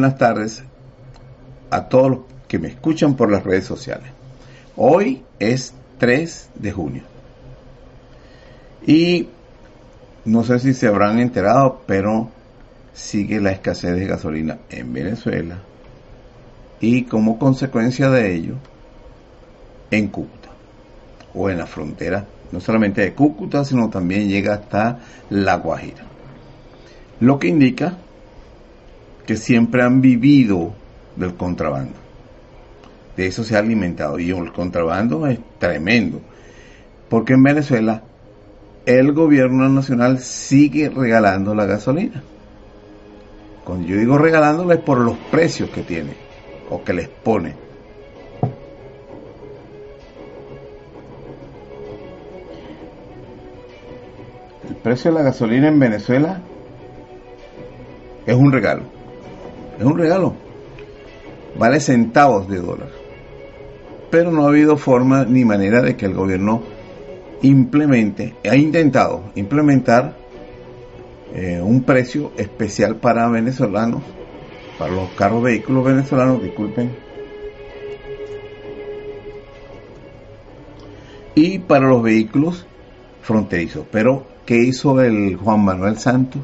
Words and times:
Buenas 0.00 0.16
tardes 0.16 0.62
a 1.68 1.90
todos 1.90 2.10
los 2.10 2.18
que 2.48 2.58
me 2.58 2.68
escuchan 2.68 3.16
por 3.16 3.30
las 3.30 3.44
redes 3.44 3.66
sociales. 3.66 4.10
Hoy 4.74 5.22
es 5.38 5.74
3 5.98 6.48
de 6.54 6.72
junio. 6.72 7.02
Y 8.86 9.28
no 10.24 10.42
sé 10.42 10.58
si 10.58 10.72
se 10.72 10.86
habrán 10.86 11.20
enterado, 11.20 11.82
pero 11.86 12.30
sigue 12.94 13.42
la 13.42 13.50
escasez 13.52 13.94
de 13.94 14.06
gasolina 14.06 14.56
en 14.70 14.90
Venezuela 14.90 15.58
y 16.80 17.04
como 17.04 17.38
consecuencia 17.38 18.08
de 18.08 18.34
ello 18.34 18.54
en 19.90 20.08
Cúcuta 20.08 20.48
o 21.34 21.50
en 21.50 21.58
la 21.58 21.66
frontera, 21.66 22.24
no 22.52 22.60
solamente 22.60 23.02
de 23.02 23.12
Cúcuta, 23.12 23.66
sino 23.66 23.90
también 23.90 24.30
llega 24.30 24.54
hasta 24.54 24.98
La 25.28 25.56
Guajira. 25.56 26.04
Lo 27.20 27.38
que 27.38 27.48
indica 27.48 27.98
que 29.30 29.36
siempre 29.36 29.84
han 29.84 30.00
vivido 30.00 30.72
del 31.14 31.36
contrabando. 31.36 31.94
De 33.16 33.28
eso 33.28 33.44
se 33.44 33.54
ha 33.54 33.60
alimentado. 33.60 34.18
Y 34.18 34.32
el 34.32 34.52
contrabando 34.52 35.24
es 35.28 35.38
tremendo. 35.60 36.20
Porque 37.08 37.34
en 37.34 37.44
Venezuela 37.44 38.02
el 38.86 39.12
gobierno 39.12 39.68
nacional 39.68 40.18
sigue 40.18 40.88
regalando 40.88 41.54
la 41.54 41.64
gasolina. 41.64 42.24
Cuando 43.64 43.86
yo 43.86 43.98
digo 43.98 44.18
regalándola 44.18 44.74
es 44.74 44.80
por 44.80 44.98
los 44.98 45.16
precios 45.30 45.70
que 45.70 45.82
tiene 45.82 46.14
o 46.68 46.82
que 46.82 46.92
les 46.92 47.08
pone. 47.08 47.54
El 54.68 54.74
precio 54.74 55.12
de 55.12 55.18
la 55.18 55.22
gasolina 55.22 55.68
en 55.68 55.78
Venezuela 55.78 56.40
es 58.26 58.34
un 58.34 58.50
regalo. 58.50 58.99
Es 59.80 59.86
un 59.86 59.96
regalo. 59.96 60.34
Vale 61.58 61.80
centavos 61.80 62.46
de 62.48 62.58
dólar. 62.58 62.90
Pero 64.10 64.30
no 64.30 64.44
ha 64.44 64.48
habido 64.48 64.76
forma 64.76 65.24
ni 65.24 65.46
manera 65.46 65.80
de 65.80 65.96
que 65.96 66.04
el 66.04 66.12
gobierno 66.12 66.62
implemente, 67.40 68.34
ha 68.44 68.56
intentado 68.56 69.30
implementar 69.36 70.18
eh, 71.34 71.62
un 71.62 71.82
precio 71.84 72.32
especial 72.36 72.96
para 72.96 73.26
venezolanos, 73.30 74.02
para 74.78 74.92
los 74.92 75.08
carros 75.12 75.42
vehículos 75.42 75.86
venezolanos, 75.86 76.42
disculpen, 76.42 76.94
y 81.34 81.58
para 81.60 81.88
los 81.88 82.02
vehículos 82.02 82.66
fronterizos. 83.22 83.86
Pero, 83.90 84.26
¿qué 84.44 84.56
hizo 84.58 85.00
el 85.00 85.36
Juan 85.36 85.64
Manuel 85.64 85.96
Santos? 85.96 86.42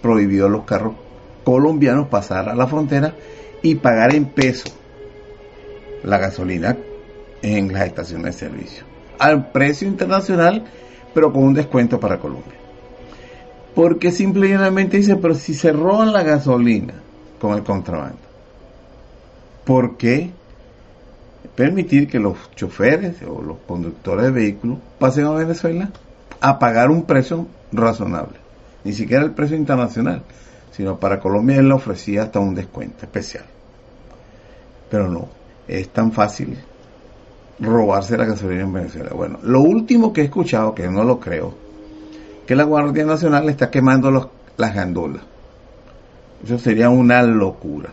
Prohibió 0.00 0.48
los 0.48 0.64
carros 0.64 0.94
colombianos 1.46 2.08
pasar 2.08 2.48
a 2.48 2.56
la 2.56 2.66
frontera 2.66 3.14
y 3.62 3.76
pagar 3.76 4.12
en 4.16 4.24
peso 4.24 4.68
la 6.02 6.18
gasolina 6.18 6.76
en 7.40 7.72
las 7.72 7.86
estaciones 7.86 8.34
de 8.34 8.48
servicio. 8.48 8.84
Al 9.20 9.52
precio 9.52 9.86
internacional, 9.86 10.64
pero 11.14 11.32
con 11.32 11.44
un 11.44 11.54
descuento 11.54 12.00
para 12.00 12.18
Colombia. 12.18 12.58
Porque 13.76 14.10
simplemente 14.10 14.96
dice, 14.96 15.14
pero 15.14 15.36
si 15.36 15.54
se 15.54 15.70
roban 15.70 16.12
la 16.12 16.24
gasolina 16.24 16.94
con 17.40 17.56
el 17.56 17.62
contrabando, 17.62 18.18
¿por 19.64 19.96
qué 19.96 20.30
permitir 21.54 22.08
que 22.08 22.18
los 22.18 22.36
choferes 22.56 23.22
o 23.22 23.40
los 23.40 23.58
conductores 23.68 24.24
de 24.24 24.32
vehículos 24.32 24.78
pasen 24.98 25.26
a 25.26 25.30
Venezuela 25.30 25.90
a 26.40 26.58
pagar 26.58 26.90
un 26.90 27.04
precio 27.04 27.46
razonable? 27.70 28.38
Ni 28.82 28.92
siquiera 28.92 29.22
el 29.22 29.30
precio 29.30 29.56
internacional, 29.56 30.22
sino 30.76 30.98
para 30.98 31.18
Colombia 31.18 31.56
él 31.56 31.68
le 31.68 31.74
ofrecía 31.74 32.24
hasta 32.24 32.38
un 32.38 32.54
descuento 32.54 33.06
especial. 33.06 33.44
Pero 34.90 35.08
no, 35.08 35.28
es 35.66 35.88
tan 35.88 36.12
fácil 36.12 36.58
robarse 37.58 38.18
la 38.18 38.26
gasolina 38.26 38.62
en 38.62 38.72
Venezuela. 38.74 39.10
Bueno, 39.14 39.38
lo 39.42 39.62
último 39.62 40.12
que 40.12 40.20
he 40.20 40.24
escuchado, 40.24 40.74
que 40.74 40.86
no 40.88 41.02
lo 41.02 41.18
creo, 41.18 41.54
que 42.46 42.54
la 42.54 42.64
Guardia 42.64 43.06
Nacional 43.06 43.48
está 43.48 43.70
quemando 43.70 44.10
los, 44.10 44.28
las 44.58 44.74
gandolas. 44.74 45.22
Eso 46.44 46.58
sería 46.58 46.90
una 46.90 47.22
locura. 47.22 47.88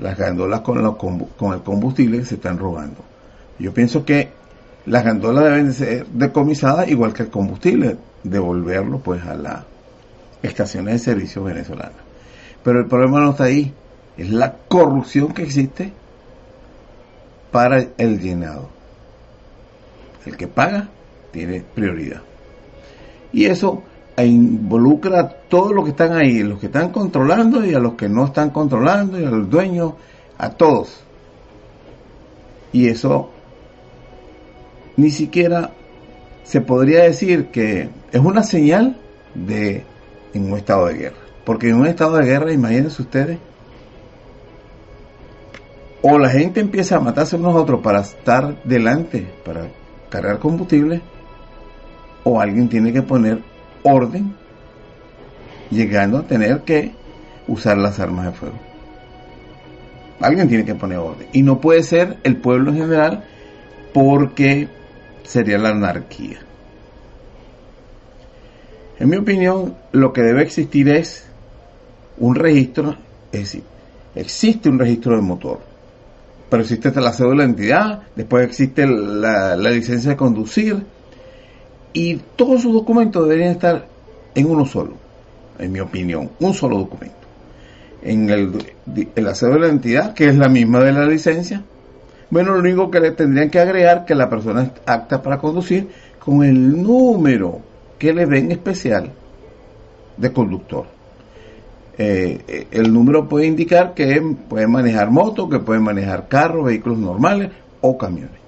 Las 0.00 0.18
gandolas 0.18 0.62
con, 0.62 0.96
con 1.36 1.52
el 1.54 1.60
combustible 1.60 2.24
se 2.24 2.34
están 2.34 2.58
robando. 2.58 2.98
Yo 3.60 3.72
pienso 3.72 4.04
que 4.04 4.30
las 4.86 5.04
gandolas 5.04 5.44
deben 5.44 5.72
ser 5.72 6.06
decomisadas 6.06 6.88
igual 6.88 7.12
que 7.12 7.22
el 7.22 7.30
combustible, 7.30 7.96
devolverlo 8.24 8.98
pues 8.98 9.24
a 9.24 9.34
las 9.34 9.64
estaciones 10.42 10.94
de 10.94 10.98
servicio 10.98 11.44
venezolanas. 11.44 11.92
Pero 12.62 12.80
el 12.80 12.86
problema 12.86 13.20
no 13.20 13.30
está 13.30 13.44
ahí, 13.44 13.72
es 14.16 14.30
la 14.30 14.54
corrupción 14.68 15.32
que 15.32 15.42
existe 15.42 15.92
para 17.50 17.84
el 17.96 18.20
llenado. 18.20 18.68
El 20.26 20.36
que 20.36 20.48
paga 20.48 20.88
tiene 21.30 21.62
prioridad. 21.74 22.22
Y 23.32 23.46
eso 23.46 23.82
involucra 24.24 25.20
a 25.20 25.28
todos 25.28 25.72
los 25.72 25.84
que 25.84 25.90
están 25.90 26.12
ahí, 26.12 26.42
los 26.42 26.58
que 26.58 26.66
están 26.66 26.90
controlando 26.90 27.64
y 27.64 27.74
a 27.74 27.78
los 27.78 27.94
que 27.94 28.08
no 28.08 28.26
están 28.26 28.50
controlando 28.50 29.20
y 29.20 29.24
a 29.24 29.30
los 29.30 29.48
dueños, 29.48 29.94
a 30.36 30.50
todos. 30.50 31.00
Y 32.72 32.88
eso 32.88 33.30
ni 34.96 35.10
siquiera 35.10 35.70
se 36.42 36.60
podría 36.60 37.04
decir 37.04 37.46
que 37.46 37.88
es 38.10 38.20
una 38.20 38.42
señal 38.42 38.96
de 39.34 39.84
en 40.34 40.52
un 40.52 40.58
estado 40.58 40.86
de 40.86 40.94
guerra. 40.94 41.16
Porque 41.44 41.68
en 41.68 41.76
un 41.76 41.86
estado 41.86 42.16
de 42.16 42.26
guerra, 42.26 42.52
imagínense 42.52 43.02
ustedes, 43.02 43.38
o 46.02 46.18
la 46.18 46.30
gente 46.30 46.60
empieza 46.60 46.96
a 46.96 47.00
matarse 47.00 47.36
unos 47.36 47.54
a 47.54 47.58
otros 47.58 47.80
para 47.80 48.00
estar 48.00 48.62
delante, 48.64 49.26
para 49.44 49.68
cargar 50.10 50.38
combustible, 50.38 51.00
o 52.24 52.40
alguien 52.40 52.68
tiene 52.68 52.92
que 52.92 53.02
poner 53.02 53.42
orden, 53.82 54.34
llegando 55.70 56.18
a 56.18 56.22
tener 56.22 56.62
que 56.62 56.92
usar 57.46 57.78
las 57.78 57.98
armas 57.98 58.26
de 58.26 58.32
fuego. 58.32 58.56
Alguien 60.20 60.48
tiene 60.48 60.64
que 60.64 60.74
poner 60.74 60.98
orden. 60.98 61.28
Y 61.32 61.42
no 61.42 61.60
puede 61.60 61.82
ser 61.82 62.18
el 62.24 62.36
pueblo 62.36 62.70
en 62.70 62.78
general 62.78 63.24
porque 63.92 64.68
sería 65.24 65.58
la 65.58 65.70
anarquía. 65.70 66.40
En 68.98 69.08
mi 69.08 69.16
opinión, 69.16 69.76
lo 69.92 70.12
que 70.12 70.22
debe 70.22 70.42
existir 70.42 70.88
es 70.88 71.24
un 72.18 72.34
registro, 72.34 72.96
es 73.30 73.40
decir, 73.40 73.62
existe 74.16 74.68
un 74.68 74.78
registro 74.78 75.14
de 75.14 75.22
motor, 75.22 75.60
pero 76.50 76.62
existe 76.62 76.90
la 77.00 77.12
cédula 77.12 77.44
de 77.44 77.50
identidad, 77.50 78.02
después 78.16 78.44
existe 78.44 78.86
la, 78.86 79.56
la 79.56 79.70
licencia 79.70 80.10
de 80.10 80.16
conducir, 80.16 80.84
y 81.92 82.16
todos 82.34 82.62
sus 82.62 82.72
documentos 82.72 83.22
deberían 83.22 83.52
estar 83.52 83.86
en 84.34 84.50
uno 84.50 84.66
solo, 84.66 84.94
en 85.60 85.70
mi 85.70 85.78
opinión, 85.78 86.30
un 86.40 86.54
solo 86.54 86.78
documento. 86.78 87.16
En, 88.02 88.30
el, 88.30 88.52
en 89.14 89.24
la 89.24 89.34
cédula 89.34 89.66
de 89.66 89.72
identidad, 89.72 90.14
que 90.14 90.28
es 90.28 90.36
la 90.36 90.48
misma 90.48 90.80
de 90.80 90.92
la 90.92 91.06
licencia, 91.06 91.62
bueno, 92.30 92.52
lo 92.52 92.60
único 92.60 92.90
que 92.90 93.00
le 93.00 93.12
tendrían 93.12 93.48
que 93.48 93.60
agregar 93.60 94.04
que 94.04 94.14
la 94.14 94.28
persona 94.28 94.62
es 94.62 94.70
apta 94.86 95.22
para 95.22 95.38
conducir 95.38 95.88
con 96.18 96.44
el 96.44 96.82
número 96.82 97.67
que 97.98 98.12
le 98.12 98.26
ven 98.26 98.50
especial 98.52 99.12
de 100.16 100.32
conductor. 100.32 100.86
Eh, 101.96 102.40
eh, 102.46 102.66
el 102.70 102.92
número 102.92 103.28
puede 103.28 103.46
indicar 103.46 103.94
que 103.94 104.22
puede 104.48 104.68
manejar 104.68 105.10
moto, 105.10 105.48
que 105.48 105.58
puede 105.58 105.80
manejar 105.80 106.28
carros, 106.28 106.66
vehículos 106.66 106.98
normales 106.98 107.50
o 107.80 107.98
camiones. 107.98 108.38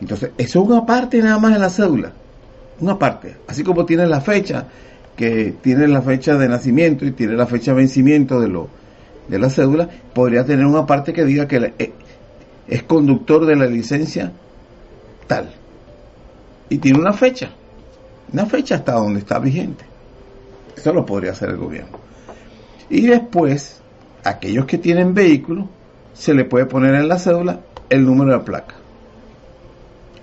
Entonces, 0.00 0.30
eso 0.36 0.62
es 0.62 0.68
una 0.68 0.84
parte 0.84 1.22
nada 1.22 1.38
más 1.38 1.52
de 1.52 1.58
la 1.58 1.70
cédula 1.70 2.12
una 2.80 2.98
parte, 2.98 3.36
así 3.46 3.62
como 3.62 3.84
tiene 3.84 4.06
la 4.06 4.20
fecha, 4.20 4.66
que 5.16 5.54
tiene 5.60 5.86
la 5.86 6.02
fecha 6.02 6.36
de 6.36 6.48
nacimiento 6.48 7.04
y 7.04 7.12
tiene 7.12 7.34
la 7.34 7.46
fecha 7.46 7.72
de 7.72 7.78
vencimiento 7.78 8.40
de, 8.40 8.48
lo, 8.48 8.68
de 9.28 9.38
la 9.38 9.50
cédula, 9.50 9.88
podría 10.14 10.44
tener 10.44 10.64
una 10.64 10.86
parte 10.86 11.12
que 11.12 11.24
diga 11.24 11.46
que 11.46 11.74
eh, 11.78 11.92
es 12.66 12.82
conductor 12.84 13.44
de 13.44 13.56
la 13.56 13.66
licencia 13.66 14.32
tal. 15.26 15.50
Y 16.68 16.78
tiene 16.78 16.98
una 16.98 17.12
fecha, 17.12 17.50
una 18.32 18.46
fecha 18.46 18.76
hasta 18.76 18.92
donde 18.92 19.20
está 19.20 19.38
vigente. 19.38 19.84
Eso 20.76 20.92
lo 20.92 21.04
podría 21.04 21.32
hacer 21.32 21.50
el 21.50 21.56
gobierno. 21.56 21.98
Y 22.88 23.06
después, 23.06 23.80
aquellos 24.24 24.66
que 24.66 24.78
tienen 24.78 25.14
vehículos, 25.14 25.66
se 26.14 26.34
le 26.34 26.44
puede 26.44 26.66
poner 26.66 26.94
en 26.94 27.08
la 27.08 27.18
cédula 27.18 27.60
el 27.88 28.04
número 28.04 28.32
de 28.32 28.44
placa 28.44 28.74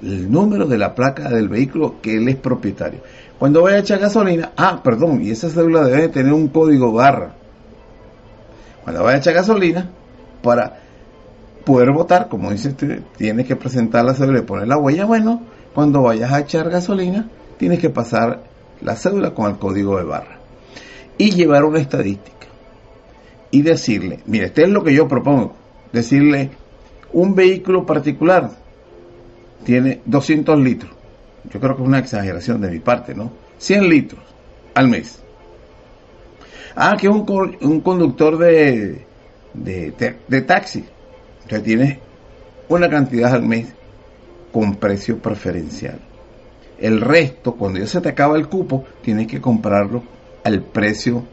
el 0.01 0.31
número 0.31 0.65
de 0.65 0.77
la 0.77 0.93
placa 0.93 1.29
del 1.29 1.49
vehículo 1.49 1.95
que 2.01 2.17
él 2.17 2.27
es 2.29 2.35
propietario. 2.35 2.99
Cuando 3.39 3.63
vaya 3.63 3.77
a 3.77 3.79
echar 3.79 3.99
gasolina, 3.99 4.51
ah, 4.57 4.81
perdón, 4.83 5.21
y 5.21 5.31
esa 5.31 5.49
cédula 5.49 5.85
debe 5.85 6.09
tener 6.09 6.33
un 6.33 6.47
código 6.47 6.91
barra. 6.91 7.33
Cuando 8.83 9.03
vaya 9.03 9.17
a 9.17 9.19
echar 9.19 9.33
gasolina, 9.33 9.89
para 10.41 10.79
poder 11.65 11.91
votar, 11.91 12.29
como 12.29 12.51
dice 12.51 12.73
tienes 13.17 13.45
que 13.45 13.55
presentar 13.55 14.05
la 14.05 14.13
cédula 14.13 14.39
y 14.39 14.43
poner 14.43 14.67
la 14.67 14.77
huella. 14.77 15.05
Bueno, 15.05 15.41
cuando 15.73 16.03
vayas 16.03 16.31
a 16.31 16.39
echar 16.39 16.69
gasolina, 16.69 17.27
tienes 17.57 17.79
que 17.79 17.89
pasar 17.89 18.43
la 18.81 18.95
cédula 18.95 19.33
con 19.33 19.49
el 19.49 19.57
código 19.57 19.97
de 19.97 20.03
barra 20.03 20.39
y 21.17 21.31
llevar 21.31 21.65
una 21.65 21.79
estadística. 21.79 22.35
y 23.49 23.61
decirle, 23.61 24.19
mire, 24.25 24.47
este 24.47 24.63
es 24.63 24.69
lo 24.69 24.83
que 24.83 24.93
yo 24.93 25.07
propongo, 25.07 25.55
decirle, 25.93 26.49
un 27.13 27.33
vehículo 27.33 27.85
particular 27.85 28.51
tiene 29.63 30.01
200 30.05 30.59
litros, 30.59 30.91
yo 31.49 31.59
creo 31.59 31.75
que 31.77 31.81
es 31.81 31.87
una 31.87 31.99
exageración 31.99 32.59
de 32.59 32.69
mi 32.69 32.79
parte, 32.79 33.15
¿no? 33.15 33.31
100 33.57 33.89
litros 33.89 34.21
al 34.73 34.89
mes. 34.89 35.19
Ah, 36.75 36.95
que 36.99 37.07
es 37.07 37.13
un, 37.13 37.81
conductor 37.81 38.37
de, 38.37 39.03
de, 39.55 40.41
taxi. 40.43 40.85
Usted 41.41 41.63
tiene 41.63 41.99
una 42.69 42.87
cantidad 42.87 43.33
al 43.33 43.41
mes 43.41 43.67
con 44.51 44.75
precio 44.75 45.17
preferencial. 45.17 45.99
El 46.79 47.01
resto, 47.01 47.55
cuando 47.55 47.79
ya 47.79 47.87
se 47.87 48.01
te 48.01 48.09
acaba 48.09 48.37
el 48.37 48.47
cupo, 48.47 48.85
tienes 49.01 49.27
que 49.27 49.41
comprarlo 49.41 50.03
al 50.43 50.61
precio 50.61 51.23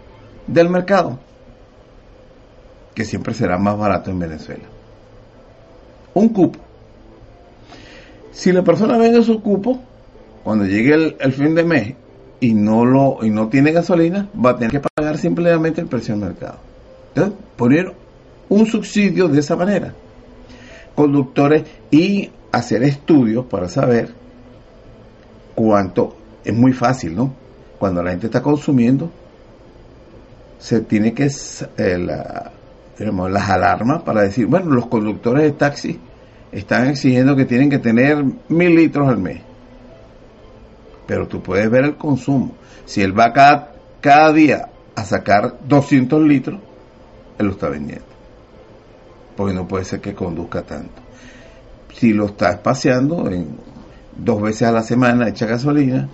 del 0.47 0.69
mercado, 0.69 1.19
que 2.95 3.05
siempre 3.05 3.35
será 3.35 3.59
más 3.59 3.79
barato 3.79 4.11
en 4.11 4.19
Venezuela. 4.19 4.65
Un 6.15 6.29
cupo. 6.31 6.59
Si 8.33 8.53
la 8.53 8.63
persona 8.63 8.97
vende 8.97 9.23
su 9.23 9.41
cupo, 9.43 9.81
cuando 10.43 10.65
llegue 10.65 11.17
el, 11.19 11.33
fin 11.33 11.55
de 11.55 11.65
mes 11.65 11.95
y 12.41 12.55
no 12.55 12.85
lo 12.85 13.19
y 13.23 13.31
no 13.31 13.49
tiene 13.49 13.73
gasolina, 13.73 14.29
va 14.35 14.51
a 14.51 14.57
tener 14.57 14.71
que 14.71 14.81
pagar 14.81 15.19
simplemente 15.19 15.81
el 15.81 15.87
precio 15.87 16.15
del 16.15 16.25
mercado. 16.25 16.59
Entonces, 17.15 17.39
poner 17.57 17.95
un 18.49 18.67
subsidio 18.67 19.29
de 19.29 19.41
esa 19.41 19.57
manera. 19.57 19.95
Conductores 20.95 21.65
y 21.91 22.31
hacer 22.53 22.83
estudios 22.83 23.47
para 23.47 23.69
saber 23.69 24.24
cuánto 25.55 26.17
es 26.45 26.55
muy 26.55 26.73
fácil, 26.73 27.17
¿no? 27.17 27.33
Cuando 27.79 28.03
la 28.03 28.11
gente 28.11 28.27
está 28.27 28.43
consumiendo, 28.43 29.11
se 30.59 30.81
tiene 30.81 31.13
que 31.13 31.29
eh, 31.79 31.99
la, 31.99 32.53
las 32.99 33.51
alarmas 33.51 34.03
para 34.03 34.23
decir, 34.23 34.47
bueno, 34.47 34.71
los 34.71 34.87
conductores 34.87 35.43
de 35.43 35.53
taxi 35.53 35.99
están 36.53 36.89
exigiendo 36.89 37.37
que 37.37 37.45
tienen 37.45 37.69
que 37.69 37.79
tener 37.79 38.25
mil 38.49 38.75
litros 38.75 39.09
al 39.09 39.19
mes 39.19 39.41
pero 41.07 41.29
tú 41.29 41.43
puedes 41.43 41.71
ver 41.71 41.85
el 41.85 41.97
consumo. 41.97 42.53
Si 42.87 43.03
él 43.03 43.19
va 43.19 43.33
cada, 43.33 43.73
cada 44.01 44.33
día 44.33 44.69
a 44.95 45.05
sacar 45.05 45.59
200 45.67 46.23
litros, 46.23 46.61
él 47.39 47.47
lo 47.47 47.53
está 47.53 47.69
vendiendo. 47.69 48.07
Porque 49.37 49.55
no 49.55 49.67
puede 49.67 49.85
ser 49.85 50.01
que 50.01 50.15
conduzca 50.15 50.63
tanto. 50.63 51.03
Si 51.95 52.13
lo 52.13 52.27
está 52.27 52.51
espaciando 52.53 53.29
en 53.31 53.57
dos 54.17 54.41
veces 54.41 54.63
a 54.63 54.73
la 54.73 54.83
semana, 54.83 55.29
echa 55.29 55.47
gasolina, 55.47 56.09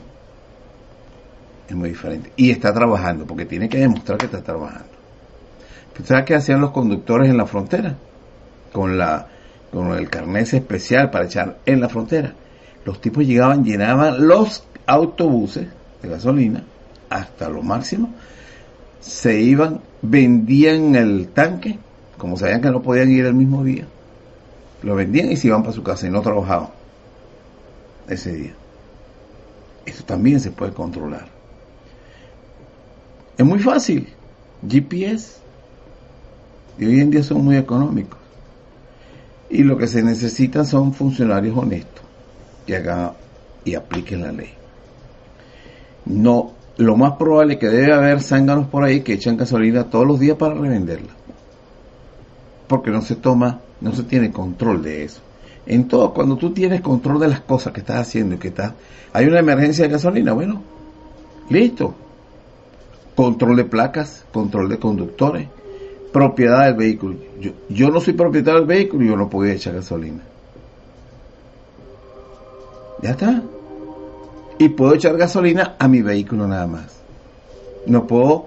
es 1.68 1.74
muy 1.74 1.90
diferente. 1.90 2.32
Y 2.36 2.50
está 2.50 2.72
trabajando, 2.72 3.26
porque 3.26 3.46
tiene 3.46 3.68
que 3.68 3.78
demostrar 3.78 4.18
que 4.18 4.26
está 4.26 4.42
trabajando. 4.42 4.88
¿Sabes 6.04 6.24
qué 6.24 6.34
hacían 6.34 6.60
los 6.60 6.70
conductores 6.70 7.28
en 7.28 7.36
la 7.36 7.46
frontera? 7.46 7.94
Con, 8.72 8.96
la, 8.96 9.26
con 9.70 9.92
el 9.92 10.08
carnet 10.08 10.54
especial 10.54 11.10
para 11.10 11.26
echar 11.26 11.58
en 11.66 11.80
la 11.80 11.88
frontera. 11.88 12.32
Los 12.84 13.00
tipos 13.00 13.26
llegaban, 13.26 13.64
llenaban 13.64 14.26
los 14.26 14.64
autobuses 14.86 15.66
de 16.00 16.08
gasolina 16.08 16.64
hasta 17.10 17.50
lo 17.50 17.62
máximo, 17.62 18.14
se 19.00 19.40
iban, 19.40 19.80
vendían 20.00 20.94
el 20.94 21.28
tanque, 21.28 21.78
como 22.16 22.36
sabían 22.36 22.62
que 22.62 22.70
no 22.70 22.80
podían 22.80 23.10
ir 23.10 23.26
el 23.26 23.34
mismo 23.34 23.62
día, 23.62 23.86
lo 24.82 24.94
vendían 24.94 25.30
y 25.30 25.36
se 25.36 25.48
iban 25.48 25.62
para 25.62 25.74
su 25.74 25.82
casa 25.82 26.06
y 26.06 26.10
no 26.10 26.22
trabajaban 26.22 26.79
ese 28.08 28.32
día. 28.32 28.54
Eso 29.86 30.04
también 30.04 30.40
se 30.40 30.50
puede 30.50 30.72
controlar. 30.72 31.28
Es 33.36 33.44
muy 33.44 33.58
fácil. 33.58 34.08
GPS. 34.68 35.38
Y 36.78 36.86
hoy 36.86 37.00
en 37.00 37.10
día 37.10 37.22
son 37.22 37.44
muy 37.44 37.56
económicos. 37.56 38.18
Y 39.48 39.62
lo 39.62 39.76
que 39.76 39.88
se 39.88 40.02
necesita 40.02 40.64
son 40.64 40.92
funcionarios 40.92 41.56
honestos 41.56 42.04
que 42.66 42.76
hagan 42.76 43.12
y 43.64 43.74
apliquen 43.74 44.22
la 44.22 44.32
ley 44.32 44.60
no, 46.10 46.52
lo 46.76 46.96
más 46.96 47.12
probable 47.12 47.54
es 47.54 47.60
que 47.60 47.68
debe 47.68 47.92
haber 47.92 48.22
zánganos 48.22 48.66
por 48.66 48.84
ahí 48.84 49.00
que 49.00 49.14
echan 49.14 49.36
gasolina 49.36 49.84
todos 49.84 50.06
los 50.06 50.18
días 50.18 50.36
para 50.36 50.54
revenderla. 50.54 51.12
Porque 52.66 52.90
no 52.90 53.02
se 53.02 53.16
toma, 53.16 53.60
no 53.80 53.92
se 53.92 54.04
tiene 54.04 54.30
control 54.30 54.82
de 54.82 55.04
eso. 55.04 55.20
En 55.66 55.88
todo, 55.88 56.12
cuando 56.12 56.36
tú 56.36 56.52
tienes 56.52 56.80
control 56.80 57.20
de 57.20 57.28
las 57.28 57.40
cosas 57.40 57.72
que 57.72 57.80
estás 57.80 57.96
haciendo 57.96 58.34
y 58.34 58.38
que 58.38 58.48
estás, 58.48 58.72
hay 59.12 59.26
una 59.26 59.40
emergencia 59.40 59.84
de 59.84 59.92
gasolina, 59.92 60.32
bueno, 60.32 60.62
listo. 61.48 61.94
Control 63.14 63.56
de 63.56 63.64
placas, 63.64 64.24
control 64.32 64.68
de 64.68 64.78
conductores, 64.78 65.48
propiedad 66.12 66.64
del 66.66 66.74
vehículo. 66.74 67.16
Yo, 67.40 67.52
yo 67.68 67.90
no 67.90 68.00
soy 68.00 68.14
propietario 68.14 68.60
del 68.60 68.68
vehículo 68.68 69.04
yo 69.04 69.16
no 69.16 69.28
puedo 69.28 69.50
echar 69.50 69.74
gasolina. 69.74 70.22
Ya 73.02 73.10
está 73.10 73.42
y 74.58 74.68
puedo 74.68 74.94
echar 74.94 75.16
gasolina 75.16 75.74
a 75.78 75.88
mi 75.88 76.02
vehículo 76.02 76.46
nada 76.46 76.66
más. 76.66 77.00
No 77.86 78.06
puedo, 78.06 78.46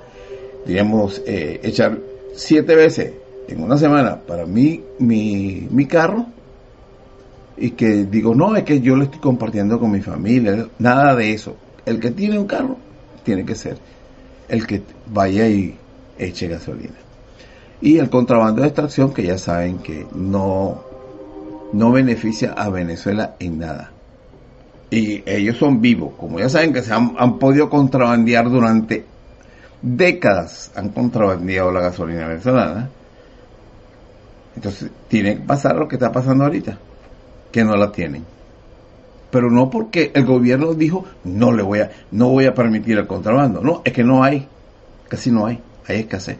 digamos, 0.66 1.22
eh, 1.26 1.60
echar 1.64 1.98
siete 2.36 2.76
veces 2.76 3.14
en 3.48 3.64
una 3.64 3.78
semana 3.78 4.22
para 4.22 4.46
mí 4.46 4.84
mi, 5.00 5.68
mi 5.72 5.88
carro 5.88 6.28
y 7.58 7.72
que 7.72 8.06
digo, 8.06 8.34
no, 8.36 8.56
es 8.56 8.64
que 8.64 8.82
yo 8.82 8.96
lo 8.96 9.04
estoy 9.04 9.20
compartiendo 9.20 9.80
con 9.80 9.92
mi 9.92 10.02
familia, 10.02 10.68
nada 10.80 11.16
de 11.16 11.34
eso. 11.34 11.56
El 11.86 12.00
que 12.00 12.12
tiene 12.12 12.40
un 12.40 12.48
carro 12.48 12.78
tiene 13.24 13.46
que 13.46 13.56
ser 13.56 13.78
el 14.50 14.68
que 14.68 14.82
vaya 15.08 15.48
y 15.48 15.78
eche 16.18 16.48
gasolina. 16.48 16.96
Y 17.82 17.98
el 17.98 18.10
contrabando 18.10 18.62
de 18.62 18.68
extracción, 18.68 19.14
que 19.14 19.24
ya 19.24 19.38
saben 19.38 19.80
que 19.80 20.06
no, 20.16 20.84
no 21.74 21.92
beneficia 21.92 22.54
a 22.54 22.70
Venezuela 22.70 23.36
en 23.40 23.60
nada 23.60 23.94
y 24.94 25.24
ellos 25.26 25.58
son 25.58 25.82
vivos, 25.82 26.14
como 26.20 26.38
ya 26.38 26.50
saben 26.50 26.72
que 26.72 26.84
se 26.84 26.94
han, 26.94 27.40
podido 27.40 27.68
contrabandear 27.68 28.48
durante 28.48 29.04
décadas, 29.82 30.72
han 30.76 30.90
contrabandeado 30.90 31.72
la 31.72 31.82
gasolina 31.82 32.28
venezolana. 32.28 32.90
Entonces, 34.56 34.92
tiene 35.08 35.38
que 35.38 35.42
pasar 35.42 35.78
lo 35.78 35.88
que 35.88 35.96
está 35.96 36.12
pasando 36.12 36.44
ahorita, 36.44 36.78
que 37.54 37.64
no 37.64 37.78
la 37.78 37.92
tienen. 37.92 38.26
Pero 39.32 39.50
no 39.50 39.70
porque 39.70 40.12
el 40.14 40.26
gobierno 40.26 40.74
dijo, 40.74 41.06
no 41.24 41.54
le 41.54 41.64
voy 41.64 41.80
a, 41.80 41.92
no 42.12 42.30
voy 42.30 42.46
a 42.46 42.54
permitir 42.54 42.98
el 42.98 43.08
contrabando. 43.08 43.62
No, 43.62 43.82
es 43.86 43.94
que 43.94 44.04
no 44.04 44.24
hay, 44.24 44.48
casi 45.08 45.32
no 45.32 45.46
hay, 45.46 45.62
hay 45.88 46.00
escasez. 46.00 46.38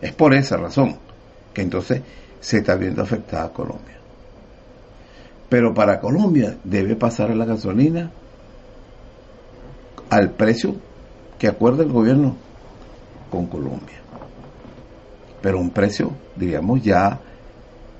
Es 0.00 0.12
por 0.12 0.34
esa 0.34 0.56
razón 0.56 0.96
que 1.54 1.62
entonces 1.62 2.02
se 2.40 2.58
está 2.58 2.74
viendo 2.74 3.02
afectada 3.02 3.52
Colombia. 3.52 3.96
Pero 5.48 5.72
para 5.72 6.00
Colombia 6.00 6.56
debe 6.64 6.96
pasar 6.96 7.34
la 7.34 7.44
gasolina 7.44 8.10
al 10.10 10.30
precio 10.32 10.74
que 11.38 11.48
acuerda 11.48 11.84
el 11.84 11.92
gobierno 11.92 12.36
con 13.30 13.46
Colombia. 13.46 13.98
Pero 15.40 15.60
un 15.60 15.70
precio, 15.70 16.12
digamos, 16.34 16.82
ya 16.82 17.20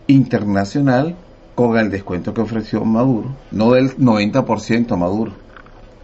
internacional 0.08 1.16
con 1.56 1.78
el 1.78 1.90
descuento 1.90 2.34
que 2.34 2.42
ofreció 2.42 2.84
Maduro, 2.84 3.30
no 3.50 3.72
del 3.72 3.96
90% 3.96 4.94
Maduro, 4.98 5.32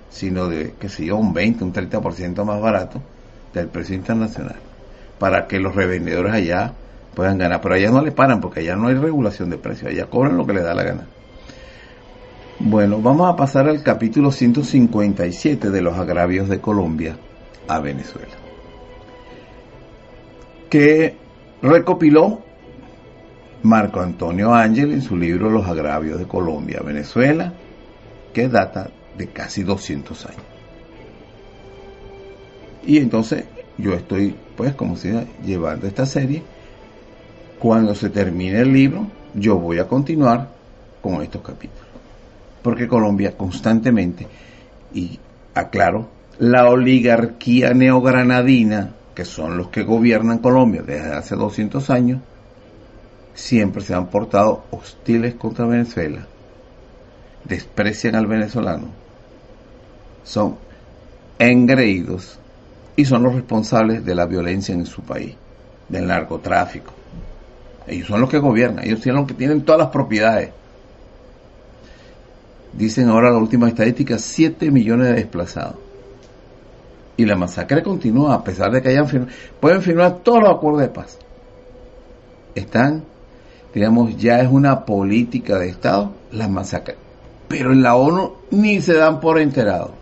sino 0.08 0.48
de, 0.48 0.72
que 0.80 0.88
sé 0.88 1.04
yo, 1.04 1.16
un 1.18 1.34
20, 1.34 1.62
un 1.62 1.74
30% 1.74 2.42
más 2.42 2.60
barato 2.60 3.02
del 3.52 3.68
precio 3.68 3.94
internacional, 3.94 4.56
para 5.18 5.46
que 5.46 5.60
los 5.60 5.74
revendedores 5.74 6.32
allá 6.32 6.72
puedan 7.14 7.36
ganar. 7.36 7.60
Pero 7.60 7.74
allá 7.74 7.90
no 7.90 8.00
le 8.00 8.12
paran, 8.12 8.40
porque 8.40 8.60
allá 8.60 8.76
no 8.76 8.88
hay 8.88 8.94
regulación 8.94 9.50
de 9.50 9.58
precios, 9.58 9.92
allá 9.92 10.06
cobran 10.06 10.38
lo 10.38 10.46
que 10.46 10.54
les 10.54 10.64
da 10.64 10.74
la 10.74 10.84
gana. 10.84 11.06
Bueno, 12.58 13.02
vamos 13.02 13.30
a 13.30 13.36
pasar 13.36 13.68
al 13.68 13.82
capítulo 13.82 14.32
157 14.32 15.68
de 15.68 15.82
los 15.82 15.98
agravios 15.98 16.48
de 16.48 16.60
Colombia 16.60 17.18
a 17.68 17.78
Venezuela, 17.78 18.32
que 20.70 21.14
recopiló 21.60 22.40
Marco 23.62 24.00
Antonio 24.00 24.54
Ángel 24.54 24.92
en 24.92 25.02
su 25.02 25.16
libro 25.16 25.50
Los 25.50 25.66
agravios 25.66 26.18
de 26.18 26.26
Colombia 26.26 26.80
Venezuela, 26.84 27.52
que 28.32 28.48
data 28.48 28.90
de 29.16 29.28
casi 29.28 29.62
200 29.62 30.26
años. 30.26 30.42
Y 32.84 32.98
entonces 32.98 33.44
yo 33.78 33.94
estoy, 33.94 34.34
pues, 34.56 34.74
como 34.74 34.96
si 34.96 35.12
llevando 35.44 35.86
esta 35.86 36.06
serie. 36.06 36.42
Cuando 37.58 37.94
se 37.94 38.10
termine 38.10 38.60
el 38.60 38.72
libro, 38.72 39.06
yo 39.34 39.56
voy 39.56 39.78
a 39.78 39.86
continuar 39.86 40.48
con 41.00 41.22
estos 41.22 41.42
capítulos 41.42 41.92
porque 42.62 42.88
Colombia 42.88 43.36
constantemente, 43.36 44.26
y 44.94 45.18
aclaro, 45.54 46.08
la 46.38 46.68
oligarquía 46.68 47.74
neogranadina, 47.74 48.94
que 49.14 49.24
son 49.24 49.58
los 49.58 49.68
que 49.68 49.82
gobiernan 49.82 50.38
Colombia 50.38 50.82
desde 50.82 51.12
hace 51.12 51.34
200 51.34 51.90
años, 51.90 52.20
siempre 53.34 53.82
se 53.82 53.94
han 53.94 54.08
portado 54.08 54.64
hostiles 54.70 55.34
contra 55.34 55.66
Venezuela, 55.66 56.26
desprecian 57.44 58.14
al 58.14 58.26
venezolano, 58.26 58.88
son 60.24 60.56
engreídos 61.38 62.38
y 62.96 63.04
son 63.04 63.22
los 63.22 63.34
responsables 63.34 64.04
de 64.04 64.14
la 64.14 64.26
violencia 64.26 64.74
en 64.74 64.86
su 64.86 65.02
país. 65.02 65.34
del 65.88 66.06
narcotráfico. 66.06 66.90
Ellos 67.86 68.08
son 68.08 68.20
los 68.20 68.30
que 68.30 68.38
gobiernan, 68.38 68.86
ellos 68.86 69.04
los 69.04 69.26
que 69.26 69.34
tienen 69.34 69.62
todas 69.62 69.80
las 69.80 69.90
propiedades. 69.90 70.50
Dicen 72.72 73.08
ahora 73.08 73.30
la 73.30 73.36
última 73.36 73.68
estadística, 73.68 74.18
7 74.18 74.70
millones 74.70 75.08
de 75.08 75.14
desplazados. 75.14 75.76
Y 77.16 77.26
la 77.26 77.36
masacre 77.36 77.82
continúa 77.82 78.34
a 78.34 78.44
pesar 78.44 78.70
de 78.72 78.80
que 78.80 78.88
hayan 78.88 79.06
firmado, 79.06 79.32
pueden 79.60 79.82
firmar 79.82 80.20
todos 80.20 80.40
los 80.40 80.50
acuerdos 80.50 80.80
de 80.80 80.88
paz. 80.88 81.18
Están, 82.54 83.04
digamos, 83.74 84.16
ya 84.16 84.40
es 84.40 84.48
una 84.50 84.84
política 84.84 85.58
de 85.58 85.68
Estado 85.68 86.12
las 86.30 86.50
masacres. 86.50 86.96
Pero 87.48 87.72
en 87.72 87.82
la 87.82 87.96
ONU 87.96 88.34
ni 88.50 88.80
se 88.80 88.94
dan 88.94 89.20
por 89.20 89.38
enterado. 89.38 89.92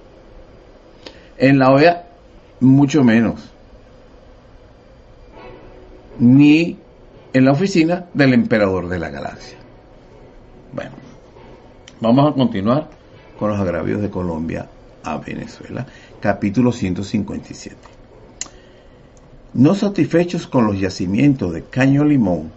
En 1.36 1.58
la 1.58 1.70
OEA, 1.70 2.06
mucho 2.60 3.02
menos. 3.02 3.50
Ni 6.18 6.78
en 7.32 7.44
la 7.44 7.52
oficina 7.52 8.06
del 8.12 8.34
emperador 8.34 8.88
de 8.88 8.98
la 8.98 9.10
galaxia. 9.10 9.56
Bueno, 10.72 10.92
vamos 12.00 12.30
a 12.30 12.34
continuar 12.34 12.88
con 13.38 13.50
los 13.50 13.58
agravios 13.58 14.02
de 14.02 14.10
Colombia 14.10 14.68
a 15.02 15.16
Venezuela, 15.16 15.86
capítulo 16.20 16.72
157. 16.72 17.76
No 19.54 19.74
satisfechos 19.74 20.46
con 20.46 20.66
los 20.66 20.78
yacimientos 20.78 21.52
de 21.52 21.64
caño 21.64 22.04
limón 22.04 22.52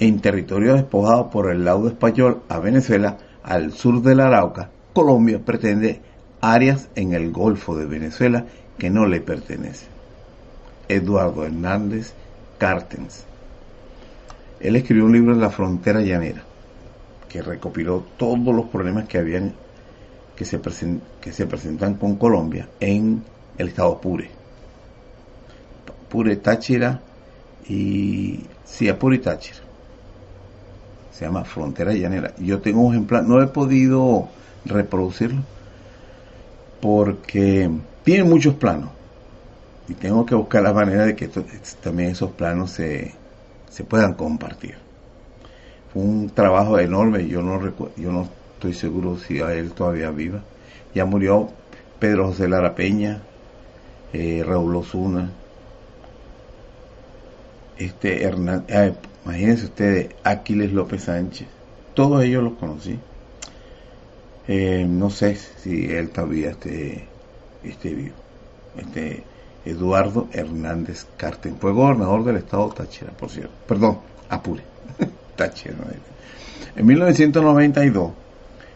en 0.00 0.20
territorio 0.20 0.74
despojado 0.74 1.30
por 1.30 1.50
el 1.52 1.64
laudo 1.64 1.88
español 1.88 2.42
a 2.48 2.58
Venezuela, 2.58 3.18
al 3.44 3.72
sur 3.72 4.02
del 4.02 4.20
Arauca, 4.20 4.70
Colombia 4.92 5.40
pretende 5.44 6.00
áreas 6.40 6.88
en 6.96 7.12
el 7.12 7.30
Golfo 7.30 7.76
de 7.76 7.86
Venezuela 7.86 8.46
que 8.78 8.90
no 8.90 9.06
le 9.06 9.20
pertenecen. 9.20 9.88
Eduardo 10.88 11.44
Hernández 11.44 12.14
Cartens 12.58 13.30
él 14.60 14.76
escribió 14.76 15.06
un 15.06 15.12
libro 15.12 15.32
en 15.32 15.40
La 15.40 15.50
Frontera 15.50 16.02
Llanera, 16.02 16.42
que 17.28 17.40
recopiló 17.40 18.04
todos 18.18 18.54
los 18.54 18.66
problemas 18.66 19.08
que 19.08 19.18
habían 19.18 19.54
que 20.36 20.44
se, 20.44 20.60
que 21.20 21.32
se 21.32 21.46
presentan 21.46 21.94
con 21.94 22.16
Colombia 22.16 22.68
en 22.78 23.22
el 23.56 23.68
estado 23.68 24.00
Pure. 24.00 24.30
Pure 26.10 26.36
Táchira 26.36 27.00
y 27.68 28.40
sí, 28.64 28.88
Apure 28.88 29.16
y 29.16 29.20
Táchira. 29.20 29.58
Se 31.20 31.26
llama 31.26 31.44
Frontera 31.44 31.92
Llanera. 31.92 32.32
Yo 32.38 32.60
tengo 32.60 32.80
un 32.80 32.94
ejemplar, 32.94 33.24
no 33.24 33.42
he 33.42 33.46
podido 33.46 34.26
reproducirlo 34.64 35.42
porque 36.80 37.70
tiene 38.02 38.24
muchos 38.24 38.54
planos 38.54 38.88
y 39.86 39.92
tengo 39.92 40.24
que 40.24 40.34
buscar 40.34 40.62
la 40.62 40.72
manera 40.72 41.04
de 41.04 41.14
que 41.14 41.28
también 41.82 42.12
esos 42.12 42.30
planos 42.30 42.70
se, 42.70 43.12
se 43.68 43.84
puedan 43.84 44.14
compartir. 44.14 44.76
Fue 45.92 46.00
un 46.00 46.30
trabajo 46.30 46.78
enorme, 46.78 47.26
yo 47.26 47.42
no, 47.42 47.60
yo 47.98 48.12
no 48.12 48.26
estoy 48.54 48.72
seguro 48.72 49.18
si 49.18 49.42
a 49.42 49.52
él 49.52 49.72
todavía 49.72 50.10
viva. 50.10 50.40
Ya 50.94 51.04
murió 51.04 51.50
Pedro 51.98 52.28
José 52.28 52.48
Lara 52.48 52.74
Peña, 52.74 53.20
eh, 54.14 54.42
Raúl 54.42 54.74
Osuna, 54.74 55.28
este 57.80 58.24
Hernán, 58.24 58.64
imagínense 59.24 59.64
ustedes, 59.66 60.10
Aquiles 60.22 60.72
López 60.72 61.04
Sánchez, 61.04 61.48
todos 61.94 62.22
ellos 62.22 62.44
los 62.44 62.52
conocí. 62.54 62.98
Eh, 64.48 64.86
no 64.88 65.10
sé 65.10 65.36
si 65.36 65.86
él 65.90 66.10
todavía 66.10 66.50
esté, 66.50 67.06
vivo. 67.62 68.14
Este, 68.76 69.22
Eduardo 69.64 70.28
Hernández 70.32 71.06
Carten. 71.16 71.56
Fue 71.56 71.72
gobernador 71.72 72.24
del 72.24 72.36
estado 72.36 72.68
Táchira, 72.70 73.12
por 73.12 73.30
cierto. 73.30 73.52
Perdón, 73.66 73.98
Apure. 74.28 74.62
Táchira. 75.36 75.74
En 76.76 76.86
1992, 76.86 78.12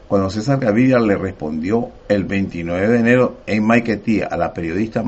cuando 0.08 0.30
César 0.30 0.58
Gaviria 0.58 0.98
le 0.98 1.16
respondió 1.16 1.90
el 2.08 2.24
29 2.24 2.88
de 2.88 2.98
enero 2.98 3.38
en 3.46 3.64
Maiquetía 3.64 4.26
a 4.26 4.36
la 4.36 4.52
periodista 4.52 5.02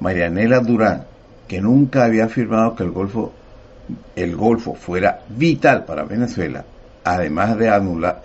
Marianela 0.00 0.60
Durán, 0.60 1.06
que 1.48 1.60
nunca 1.60 2.04
había 2.04 2.24
afirmado 2.24 2.74
que 2.74 2.84
el 2.84 2.90
Golfo, 2.90 3.32
el 4.16 4.36
Golfo 4.36 4.74
fuera 4.74 5.20
vital 5.28 5.84
para 5.84 6.04
Venezuela, 6.04 6.64
además 7.04 7.58
de 7.58 7.68
anular, 7.68 8.22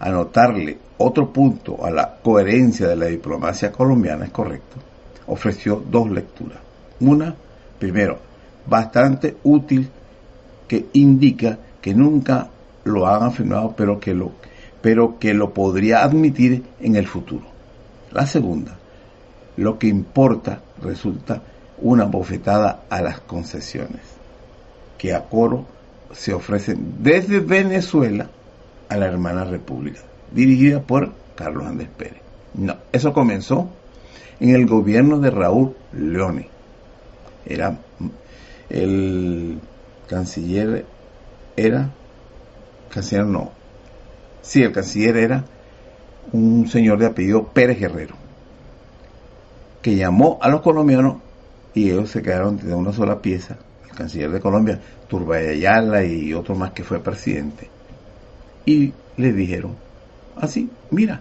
anotarle 0.00 0.78
otro 0.98 1.32
punto 1.32 1.84
a 1.84 1.90
la 1.90 2.16
coherencia 2.22 2.88
de 2.88 2.96
la 2.96 3.06
diplomacia 3.06 3.72
colombiana, 3.72 4.26
es 4.26 4.30
correcto 4.30 4.92
ofreció 5.26 5.82
dos 5.90 6.10
lecturas. 6.10 6.58
Una, 7.00 7.34
primero, 7.78 8.18
bastante 8.66 9.36
útil 9.44 9.88
que 10.68 10.86
indica 10.94 11.58
que 11.80 11.94
nunca 11.94 12.48
lo 12.84 13.06
han 13.06 13.24
afirmado, 13.24 13.74
pero 13.76 13.98
que 13.98 14.14
lo, 14.14 14.32
pero 14.80 15.18
que 15.18 15.34
lo 15.34 15.52
podría 15.52 16.04
admitir 16.04 16.62
en 16.80 16.96
el 16.96 17.06
futuro. 17.06 17.46
La 18.12 18.26
segunda, 18.26 18.76
lo 19.56 19.78
que 19.78 19.88
importa 19.88 20.60
resulta 20.82 21.42
una 21.78 22.04
bofetada 22.04 22.82
a 22.90 23.02
las 23.02 23.20
concesiones 23.20 24.00
que 24.98 25.14
a 25.14 25.24
coro 25.24 25.66
se 26.12 26.32
ofrecen 26.32 26.96
desde 27.00 27.40
Venezuela 27.40 28.28
a 28.88 28.96
la 28.96 29.06
hermana 29.06 29.44
república, 29.44 30.00
dirigida 30.30 30.80
por 30.80 31.12
Carlos 31.34 31.66
Andrés 31.66 31.88
Pérez. 31.96 32.20
No, 32.54 32.76
eso 32.92 33.12
comenzó 33.12 33.68
en 34.38 34.54
el 34.54 34.66
gobierno 34.66 35.18
de 35.18 35.30
Raúl 35.30 35.74
Leone. 35.92 36.48
Era 37.46 37.78
el 38.68 39.58
canciller 40.08 40.86
era 41.56 41.90
canciller 42.90 43.26
no. 43.26 43.50
Sí, 44.42 44.62
el 44.62 44.72
canciller 44.72 45.16
era 45.16 45.44
un 46.32 46.68
señor 46.68 46.98
de 46.98 47.06
apellido 47.06 47.44
Pérez 47.48 47.78
Guerrero 47.78 48.14
que 49.82 49.96
llamó 49.96 50.38
a 50.40 50.48
los 50.48 50.62
colombianos 50.62 51.16
y 51.74 51.90
ellos 51.90 52.10
se 52.10 52.22
quedaron 52.22 52.56
de 52.56 52.74
una 52.74 52.92
sola 52.92 53.20
pieza. 53.20 53.56
El 53.88 53.96
canciller 53.96 54.30
de 54.30 54.40
Colombia, 54.40 54.80
Turbay 55.08 55.48
Ayala 55.48 56.04
y 56.04 56.32
otro 56.34 56.54
más 56.54 56.72
que 56.72 56.84
fue 56.84 57.00
presidente. 57.00 57.68
Y 58.64 58.92
le 59.16 59.32
dijeron 59.32 59.76
así, 60.36 60.70
mira, 60.90 61.20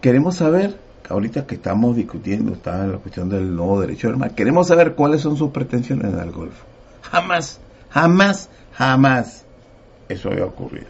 queremos 0.00 0.36
saber 0.36 0.76
ahorita 1.08 1.46
que 1.46 1.56
estamos 1.56 1.96
discutiendo, 1.96 2.52
está 2.52 2.86
la 2.86 2.98
cuestión 2.98 3.28
del 3.28 3.54
nuevo 3.54 3.80
derecho 3.80 4.08
del 4.08 4.16
mar, 4.16 4.34
queremos 4.34 4.68
saber 4.68 4.94
cuáles 4.94 5.20
son 5.20 5.36
sus 5.36 5.50
pretensiones 5.50 6.12
en 6.12 6.18
el 6.18 6.30
Golfo. 6.30 6.64
Jamás, 7.02 7.60
jamás, 7.90 8.48
jamás 8.72 9.44
eso 10.08 10.30
había 10.30 10.44
ocurrido. 10.44 10.86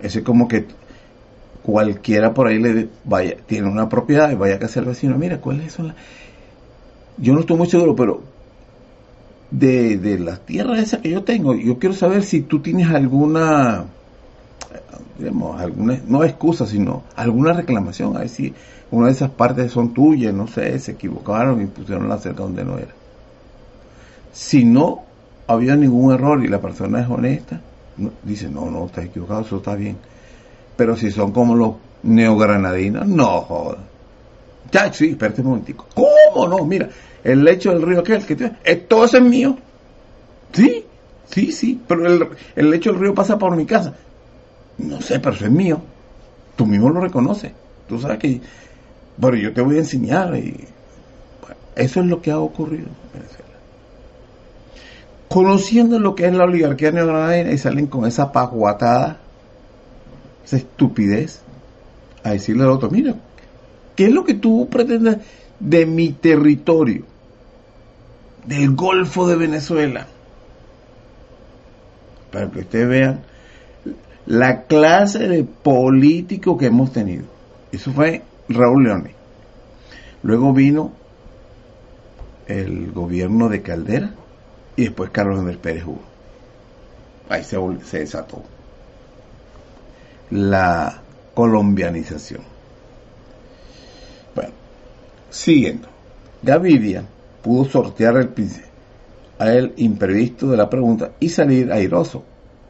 es 0.00 0.20
como 0.22 0.46
que 0.48 0.66
cualquiera 1.66 2.32
por 2.32 2.46
ahí 2.46 2.60
le 2.60 2.88
vaya, 3.04 3.36
tiene 3.44 3.68
una 3.68 3.88
propiedad 3.88 4.30
y 4.30 4.36
vaya 4.36 4.54
a 4.54 4.58
casa 4.60 4.78
al 4.78 4.86
vecino, 4.86 5.18
mira, 5.18 5.40
¿cuáles 5.40 5.72
son 5.72 5.88
las... 5.88 5.96
Yo 7.18 7.34
no 7.34 7.40
estoy 7.40 7.56
muy 7.56 7.66
seguro, 7.66 7.96
pero 7.96 8.22
de, 9.50 9.98
de 9.98 10.18
las 10.20 10.46
tierras 10.46 10.78
esas 10.78 11.00
que 11.00 11.10
yo 11.10 11.24
tengo, 11.24 11.56
yo 11.56 11.78
quiero 11.78 11.94
saber 11.94 12.22
si 12.22 12.42
tú 12.42 12.60
tienes 12.60 12.88
alguna 12.88 13.86
digamos, 15.18 15.60
alguna, 15.60 16.00
no 16.06 16.22
excusa, 16.22 16.66
sino 16.66 17.02
alguna 17.16 17.52
reclamación, 17.52 18.16
a 18.16 18.20
ver 18.20 18.28
si 18.28 18.54
una 18.90 19.06
de 19.06 19.12
esas 19.12 19.30
partes 19.30 19.72
son 19.72 19.92
tuyas, 19.92 20.32
no 20.32 20.46
sé, 20.46 20.78
se 20.78 20.92
equivocaron 20.92 21.62
y 21.62 21.66
pusieron 21.66 22.08
la 22.08 22.18
cerca 22.18 22.42
donde 22.42 22.64
no 22.64 22.78
era. 22.78 22.94
Si 24.32 24.64
no 24.64 25.02
había 25.46 25.74
ningún 25.74 26.12
error 26.12 26.44
y 26.44 26.48
la 26.48 26.60
persona 26.60 27.00
es 27.00 27.08
honesta, 27.08 27.60
dice, 28.22 28.48
no, 28.48 28.70
no, 28.70 28.86
estás 28.86 29.06
equivocado, 29.06 29.40
eso 29.40 29.56
está 29.56 29.74
bien. 29.74 29.96
Pero 30.76 30.96
si 30.96 31.10
son 31.10 31.32
como 31.32 31.54
los 31.54 31.74
neogranadinos, 32.02 33.06
no 33.06 33.40
joda. 33.42 33.78
Ya, 34.70 34.92
sí, 34.92 35.10
espérate 35.10 35.40
un 35.40 35.48
momentico. 35.48 35.86
¿Cómo 35.94 36.48
no? 36.48 36.64
Mira, 36.64 36.88
el 37.24 37.44
lecho 37.44 37.70
del 37.70 37.82
río 37.82 38.00
aquel 38.00 38.24
que 38.24 38.36
tiene, 38.36 38.56
todo 38.88 39.04
eso 39.04 39.18
es 39.18 39.22
mío. 39.22 39.56
Sí, 40.52 40.84
sí, 41.30 41.52
sí, 41.52 41.80
pero 41.86 42.06
el, 42.06 42.28
el 42.54 42.70
lecho 42.70 42.90
del 42.92 43.00
río 43.00 43.14
pasa 43.14 43.38
por 43.38 43.56
mi 43.56 43.66
casa. 43.66 43.94
No 44.78 45.00
sé, 45.00 45.18
pero 45.20 45.34
eso 45.34 45.46
es 45.46 45.50
mío. 45.50 45.80
Tú 46.56 46.66
mismo 46.66 46.90
lo 46.90 47.00
reconoces. 47.00 47.52
Tú 47.88 47.98
sabes 47.98 48.18
que... 48.18 48.40
Bueno, 49.16 49.38
yo 49.38 49.52
te 49.52 49.62
voy 49.62 49.76
a 49.76 49.80
enseñar 49.80 50.36
y... 50.36 50.66
eso 51.74 52.00
es 52.00 52.06
lo 52.06 52.20
que 52.20 52.30
ha 52.30 52.38
ocurrido 52.38 52.86
en 52.86 53.20
Venezuela. 53.20 53.44
Conociendo 55.28 55.98
lo 55.98 56.14
que 56.14 56.26
es 56.26 56.32
la 56.32 56.44
oligarquía 56.44 56.92
neogranadina 56.92 57.52
y 57.52 57.58
salen 57.58 57.86
con 57.86 58.06
esa 58.06 58.32
pajuatada, 58.32 59.20
esa 60.46 60.56
estupidez, 60.56 61.40
a 62.22 62.30
decirle 62.30 62.62
al 62.62 62.70
otro, 62.70 62.88
mira, 62.88 63.16
¿qué 63.96 64.06
es 64.06 64.12
lo 64.12 64.24
que 64.24 64.34
tú 64.34 64.68
pretendes 64.70 65.18
de 65.58 65.86
mi 65.86 66.12
territorio? 66.12 67.04
Del 68.46 68.74
Golfo 68.76 69.26
de 69.26 69.34
Venezuela. 69.34 70.06
Para 72.30 72.48
que 72.50 72.60
ustedes 72.60 72.88
vean 72.88 73.20
la 74.26 74.62
clase 74.62 75.28
de 75.28 75.42
político 75.42 76.56
que 76.56 76.66
hemos 76.66 76.92
tenido. 76.92 77.24
Eso 77.72 77.92
fue 77.92 78.22
Raúl 78.48 78.84
Leone. 78.84 79.14
Luego 80.22 80.52
vino 80.52 80.92
el 82.46 82.92
gobierno 82.92 83.48
de 83.48 83.62
Caldera 83.62 84.14
y 84.76 84.84
después 84.84 85.10
Carlos 85.10 85.40
Andrés 85.40 85.56
Pérez 85.56 85.84
hubo. 85.84 86.02
Ahí 87.28 87.42
se 87.42 87.98
desató 87.98 88.44
la 90.30 91.02
colombianización. 91.34 92.42
Bueno, 94.34 94.52
siguiendo. 95.30 95.88
Gaviria 96.42 97.04
pudo 97.42 97.64
sortear 97.64 98.16
el, 98.16 98.30
a 99.38 99.52
el 99.52 99.72
imprevisto 99.76 100.48
de 100.48 100.56
la 100.56 100.68
pregunta 100.68 101.12
y 101.20 101.28
salir 101.28 101.72
airoso. 101.72 102.24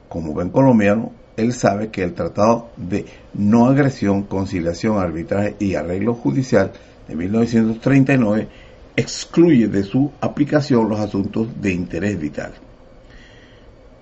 Como 0.09 0.33
buen 0.33 0.51
colombiano, 0.51 1.13
él 1.37 1.53
sabe 1.53 1.91
que 1.91 2.03
el 2.03 2.15
Tratado 2.15 2.71
de 2.77 3.05
No 3.35 3.67
Agresión, 3.67 4.23
Conciliación, 4.23 4.99
Arbitraje 4.99 5.57
y 5.59 5.75
Arreglo 5.75 6.15
Judicial 6.15 6.73
de 7.09 7.17
1939 7.17 8.49
excluye 8.97 9.69
de 9.69 9.83
su 9.83 10.11
aplicación 10.21 10.89
los 10.89 10.99
asuntos 10.99 11.49
de 11.61 11.73
interés 11.73 12.19
vital 12.19 12.53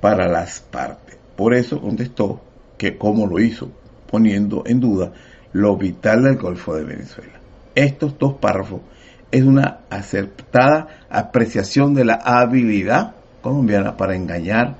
para 0.00 0.28
las 0.28 0.60
partes. 0.60 1.16
Por 1.36 1.54
eso 1.54 1.80
contestó 1.80 2.40
que 2.84 2.98
cómo 2.98 3.26
lo 3.26 3.40
hizo, 3.40 3.70
poniendo 4.10 4.62
en 4.66 4.78
duda 4.78 5.10
lo 5.54 5.74
vital 5.78 6.24
del 6.24 6.36
Golfo 6.36 6.74
de 6.74 6.84
Venezuela. 6.84 7.40
Estos 7.74 8.18
dos 8.18 8.34
párrafos 8.34 8.82
es 9.30 9.42
una 9.42 9.80
acertada 9.88 11.06
apreciación 11.08 11.94
de 11.94 12.04
la 12.04 12.16
habilidad 12.16 13.14
colombiana 13.40 13.96
para 13.96 14.14
engañar 14.14 14.76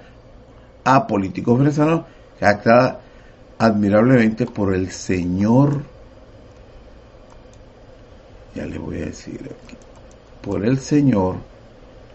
a 0.85 1.07
políticos 1.07 1.59
venezolanos, 1.59 2.05
actada 2.43 3.01
admirablemente 3.57 4.45
por 4.45 4.75
el 4.75 4.91
señor, 4.91 5.83
ya 8.55 8.67
le 8.67 8.77
voy 8.77 8.99
a 8.99 9.07
decir 9.07 9.41
aquí, 9.45 9.77
por 10.43 10.63
el 10.63 10.79
señor 10.79 11.37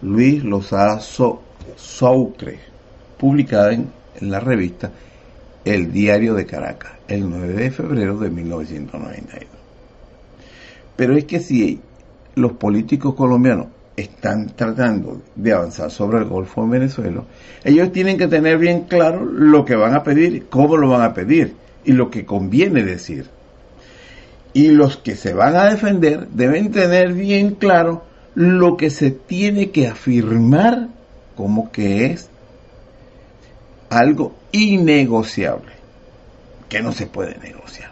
Luis 0.04 0.44
Lozada 0.44 1.00
Soucre, 1.00 2.60
publicada 3.18 3.74
en 3.74 3.92
la 4.22 4.40
revista 4.40 4.92
El 5.66 5.92
Diario 5.92 6.34
de 6.34 6.46
Caracas, 6.46 6.94
el 7.08 7.30
9 7.30 7.54
de 7.54 7.72
febrero 7.72 8.18
de 8.18 8.30
1992. 8.30 9.48
Pero 10.96 11.16
es 11.16 11.26
que 11.26 11.40
si 11.40 11.80
los 12.36 12.54
políticos 12.54 13.16
colombianos 13.16 13.68
están 13.96 14.48
tratando 14.56 15.22
de 15.36 15.54
avanzar 15.54 15.92
sobre 15.92 16.20
el 16.20 16.26
Golfo 16.26 16.64
en 16.64 16.70
Venezuela, 16.72 17.24
ellos 17.64 17.92
tienen 17.92 18.18
que 18.18 18.28
tener 18.28 18.58
bien 18.58 18.82
claro 18.84 19.26
lo 19.26 19.66
que 19.66 19.76
van 19.76 19.96
a 19.96 20.04
pedir, 20.04 20.48
cómo 20.50 20.78
lo 20.78 20.90
van 20.90 21.02
a 21.02 21.14
pedir 21.14 21.56
y 21.84 21.92
lo 21.94 22.10
que 22.10 22.26
conviene 22.26 22.84
decir. 22.84 23.28
Y 24.54 24.70
los 24.70 24.98
que 24.98 25.16
se 25.16 25.34
van 25.34 25.56
a 25.56 25.70
defender 25.70 26.28
deben 26.30 26.72
tener 26.72 27.14
bien 27.14 27.56
claro 27.56 28.04
lo 28.36 28.78
que 28.78 28.90
se 28.90 29.12
tiene 29.12 29.72
que 29.72 29.88
afirmar 29.88 30.88
como 31.36 31.72
que 31.72 32.08
es 32.08 32.30
algo 33.90 34.34
innegociable, 34.52 35.72
que 36.68 36.82
no 36.82 36.92
se 36.92 37.08
puede 37.08 37.38
negociar. 37.40 37.92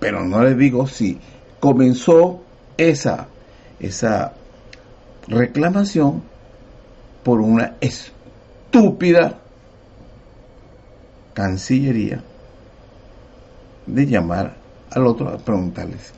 Pero 0.00 0.24
no 0.24 0.42
les 0.42 0.56
digo 0.56 0.86
si 0.86 1.18
comenzó 1.60 2.42
esa 2.76 3.28
esa 3.80 4.32
reclamación 5.26 6.22
por 7.22 7.40
una 7.40 7.76
estúpida 7.80 9.40
cancillería 11.32 12.22
de 13.86 14.06
llamar 14.06 14.56
al 14.90 15.06
otro 15.06 15.28
a 15.28 15.38
preguntarles 15.38 16.12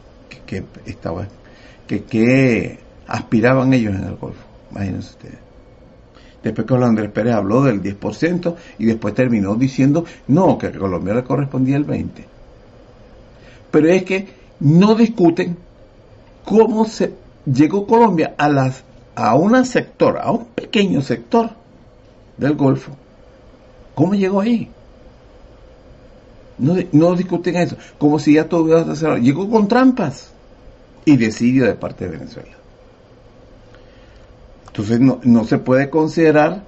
qué 0.46 0.64
estaba 0.84 1.26
que 1.86 2.04
qué 2.04 2.78
aspiraban 3.06 3.72
ellos 3.72 3.94
en 3.94 4.04
el 4.04 4.16
Golfo. 4.16 4.44
Imagínense 4.70 5.10
ustedes. 5.10 5.45
Después 6.46 6.64
que 6.64 6.74
Andrés 6.74 7.10
Pérez 7.10 7.34
habló 7.34 7.64
del 7.64 7.82
10% 7.82 8.54
y 8.78 8.84
después 8.84 9.14
terminó 9.14 9.56
diciendo 9.56 10.04
no, 10.28 10.56
que 10.56 10.68
a 10.68 10.72
Colombia 10.72 11.14
le 11.14 11.24
correspondía 11.24 11.76
el 11.76 11.84
20%. 11.84 12.10
Pero 13.72 13.88
es 13.88 14.04
que 14.04 14.28
no 14.60 14.94
discuten 14.94 15.56
cómo 16.44 16.84
se 16.84 17.14
llegó 17.44 17.84
Colombia 17.84 18.36
a, 18.38 18.48
las, 18.48 18.84
un 19.34 19.64
sector, 19.66 20.18
a 20.18 20.30
un 20.30 20.46
pequeño 20.46 21.02
sector 21.02 21.50
del 22.36 22.54
Golfo. 22.54 22.92
¿Cómo 23.96 24.14
llegó 24.14 24.40
ahí? 24.40 24.70
No, 26.58 26.76
no 26.92 27.14
discuten 27.16 27.56
eso, 27.56 27.76
como 27.98 28.20
si 28.20 28.34
ya 28.34 28.48
todo 28.48 28.62
hubiera 28.62 28.94
cerrado. 28.94 29.18
Llegó 29.18 29.50
con 29.50 29.66
trampas 29.66 30.30
y 31.04 31.16
decidió 31.16 31.64
de 31.64 31.74
parte 31.74 32.04
de 32.04 32.18
Venezuela. 32.18 32.56
Entonces 34.76 35.00
no, 35.00 35.20
no 35.24 35.44
se 35.44 35.56
puede 35.56 35.88
considerar 35.88 36.62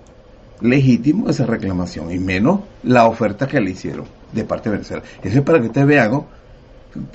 legítimo 0.62 1.28
esa 1.28 1.44
reclamación, 1.44 2.10
y 2.10 2.18
menos 2.18 2.60
la 2.82 3.06
oferta 3.06 3.46
que 3.46 3.60
le 3.60 3.72
hicieron 3.72 4.06
de 4.32 4.44
parte 4.44 4.70
de 4.70 4.76
Venezuela. 4.76 5.02
Eso 5.22 5.38
es 5.38 5.44
para 5.44 5.60
que 5.60 5.66
ustedes 5.66 5.86
vean 5.86 6.22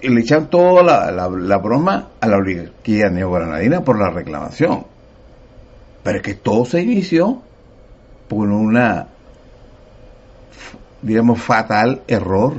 le 0.03 0.21
echan 0.21 0.51
toda 0.51 0.83
la, 0.83 1.57
broma 1.57 2.09
a 2.21 2.27
la 2.27 2.37
oligarquía 2.37 3.09
neogranadina 3.09 3.83
por 3.83 3.97
la 3.97 4.11
reclamación. 4.11 4.85
Pero 6.03 6.17
es 6.17 6.23
que 6.23 6.35
todo 6.35 6.63
se 6.63 6.83
inició 6.83 7.41
por 8.27 8.49
una, 8.49 9.07
digamos, 11.01 11.41
fatal 11.41 12.03
error 12.07 12.53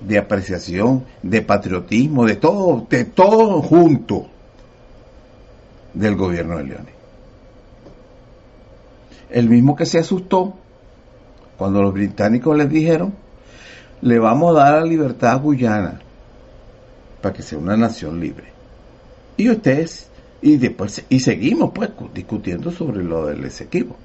de 0.00 0.18
apreciación, 0.18 1.04
de 1.20 1.42
patriotismo, 1.42 2.26
de 2.26 2.36
todo, 2.36 2.86
de 2.88 3.06
todo 3.06 3.60
junto 3.60 4.28
del 5.94 6.14
gobierno 6.14 6.58
de 6.58 6.64
León. 6.64 6.93
El 9.34 9.48
mismo 9.48 9.74
que 9.74 9.84
se 9.84 9.98
asustó 9.98 10.54
cuando 11.58 11.82
los 11.82 11.92
británicos 11.92 12.56
les 12.56 12.70
dijeron, 12.70 13.14
le 14.00 14.20
vamos 14.20 14.56
a 14.56 14.60
dar 14.60 14.74
la 14.74 14.84
libertad 14.86 15.32
a 15.32 15.34
Guyana 15.34 16.00
para 17.20 17.34
que 17.34 17.42
sea 17.42 17.58
una 17.58 17.76
nación 17.76 18.20
libre. 18.20 18.52
Y 19.36 19.50
ustedes, 19.50 20.08
y 20.40 20.56
después, 20.56 21.04
y 21.08 21.18
seguimos 21.18 21.72
pues 21.74 21.90
discutiendo 22.14 22.70
sobre 22.70 23.02
lo 23.02 23.26
del 23.26 23.44
Esequibo. 23.44 23.96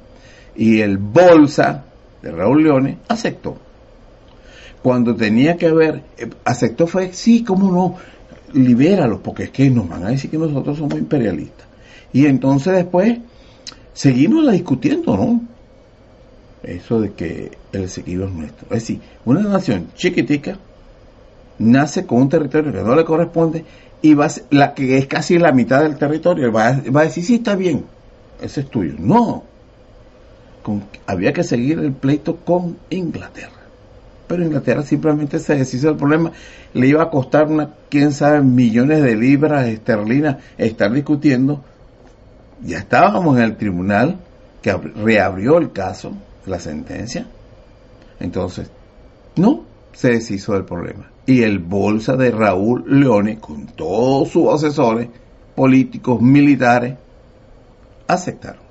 Y 0.55 0.81
el 0.81 0.97
Bolsa 0.97 1.85
de 2.23 2.31
Raúl 2.31 2.63
Leones 2.63 2.97
aceptó. 3.07 3.55
Cuando 4.81 5.15
tenía 5.15 5.57
que 5.57 5.67
haber, 5.67 6.05
eh, 6.17 6.27
aceptó 6.43 6.87
fue, 6.87 7.13
sí, 7.13 7.43
cómo 7.43 7.71
no, 7.71 7.97
libéralos, 8.59 9.19
porque 9.19 9.43
es 9.43 9.51
que 9.51 9.69
nos 9.69 9.87
van 9.87 10.07
a 10.07 10.09
decir 10.09 10.31
que 10.31 10.39
nosotros 10.39 10.79
somos 10.79 10.97
imperialistas. 10.97 11.67
Y 12.13 12.25
entonces 12.25 12.73
después 12.73 13.19
seguimos 13.93 14.43
la 14.43 14.51
discutiendo, 14.51 15.15
¿no? 15.15 15.41
Eso 16.63 16.99
de 16.99 17.13
que 17.13 17.51
el 17.71 17.83
Esequibo 17.83 18.25
es 18.25 18.31
nuestro. 18.31 18.65
Es 18.67 18.81
decir, 18.81 19.01
una 19.25 19.41
nación 19.41 19.87
chiquitica, 19.95 20.57
nace 21.57 22.05
con 22.05 22.21
un 22.23 22.29
territorio 22.29 22.71
que 22.71 22.83
no 22.83 22.95
le 22.95 23.05
corresponde 23.05 23.63
y 24.01 24.13
va 24.13 24.27
la 24.49 24.73
que 24.73 24.97
es 24.97 25.07
casi 25.07 25.37
la 25.37 25.51
mitad 25.51 25.81
del 25.81 25.97
territorio. 25.97 26.51
Va 26.51 26.67
a, 26.67 26.81
va 26.91 27.01
a 27.01 27.03
decir 27.05 27.23
sí 27.23 27.35
está 27.35 27.55
bien 27.55 27.85
ese 28.41 28.61
es 28.61 28.69
tuyo 28.69 28.93
no. 28.97 29.43
Había 31.07 31.33
que 31.33 31.43
seguir 31.43 31.79
el 31.79 31.93
pleito 31.93 32.37
con 32.37 32.77
Inglaterra. 32.89 33.49
Pero 34.27 34.43
Inglaterra 34.43 34.83
simplemente 34.83 35.39
se 35.39 35.55
deshizo 35.55 35.87
del 35.87 35.95
problema. 35.95 36.31
Le 36.73 36.87
iba 36.87 37.01
a 37.01 37.09
costar 37.09 37.47
una 37.47 37.71
quién 37.89 38.13
sabe 38.13 38.41
millones 38.41 39.01
de 39.01 39.15
libras 39.15 39.67
esterlinas 39.67 40.37
estar 40.59 40.91
discutiendo 40.91 41.63
ya 42.61 42.79
estábamos 42.79 43.37
en 43.37 43.43
el 43.43 43.57
tribunal 43.57 44.19
que 44.61 44.73
reabrió 44.73 45.57
el 45.57 45.71
caso 45.71 46.13
la 46.45 46.59
sentencia. 46.59 47.27
Entonces 48.19 48.69
no 49.35 49.63
se 49.93 50.11
deshizo 50.11 50.53
del 50.53 50.65
problema. 50.65 51.09
Y 51.25 51.43
el 51.43 51.59
bolsa 51.59 52.15
de 52.15 52.31
Raúl 52.31 52.83
Leone, 52.87 53.39
con 53.39 53.67
todos 53.67 54.29
sus 54.29 54.53
asesores 54.53 55.07
políticos, 55.55 56.21
militares, 56.21 56.95
aceptaron, 58.07 58.61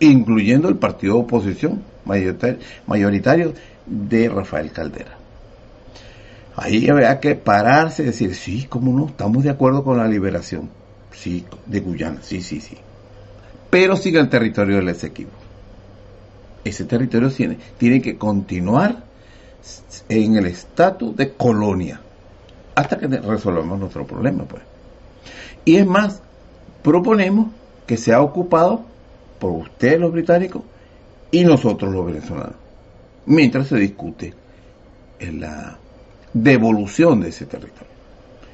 incluyendo 0.00 0.68
el 0.68 0.76
partido 0.76 1.14
de 1.14 1.20
oposición 1.20 1.82
mayoritario 2.86 3.54
de 3.86 4.28
Rafael 4.28 4.70
Caldera. 4.72 5.16
Ahí 6.56 6.88
había 6.88 7.20
que 7.20 7.36
pararse 7.36 8.02
y 8.02 8.06
decir, 8.06 8.34
sí, 8.34 8.66
cómo 8.68 8.92
no, 8.92 9.06
estamos 9.06 9.44
de 9.44 9.50
acuerdo 9.50 9.84
con 9.84 9.98
la 9.98 10.08
liberación, 10.08 10.68
sí, 11.20 11.44
de 11.66 11.80
Guyana, 11.80 12.20
sí, 12.22 12.42
sí, 12.42 12.60
sí. 12.60 12.76
Pero 13.70 13.96
sigue 13.96 14.18
el 14.18 14.28
territorio 14.28 14.76
del 14.76 14.88
Esequibo. 14.88 15.30
Ese 16.64 16.84
territorio 16.84 17.30
tiene, 17.30 17.58
tiene 17.78 18.00
que 18.00 18.16
continuar 18.16 19.08
en 20.08 20.36
el 20.36 20.46
estatus 20.46 21.16
de 21.16 21.32
colonia 21.32 22.00
hasta 22.74 22.98
que 22.98 23.06
resolvamos 23.08 23.78
nuestro 23.78 24.06
problema 24.06 24.44
pues 24.44 24.62
y 25.64 25.76
es 25.76 25.86
más 25.86 26.22
proponemos 26.82 27.48
que 27.86 27.96
sea 27.96 28.22
ocupado 28.22 28.84
por 29.38 29.50
ustedes 29.50 29.98
los 29.98 30.12
británicos 30.12 30.62
y 31.30 31.44
nosotros 31.44 31.92
los 31.92 32.06
venezolanos 32.06 32.54
mientras 33.26 33.68
se 33.68 33.76
discute 33.76 34.32
la 35.20 35.76
devolución 36.32 37.20
de 37.20 37.30
ese 37.30 37.46
territorio 37.46 37.88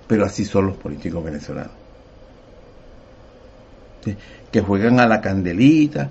pero 0.07 0.25
así 0.25 0.45
son 0.45 0.67
los 0.67 0.77
políticos 0.77 1.23
venezolanos 1.23 1.84
que 4.51 4.61
juegan 4.61 5.01
a 5.01 5.07
la 5.07 5.21
candelita 5.21 6.11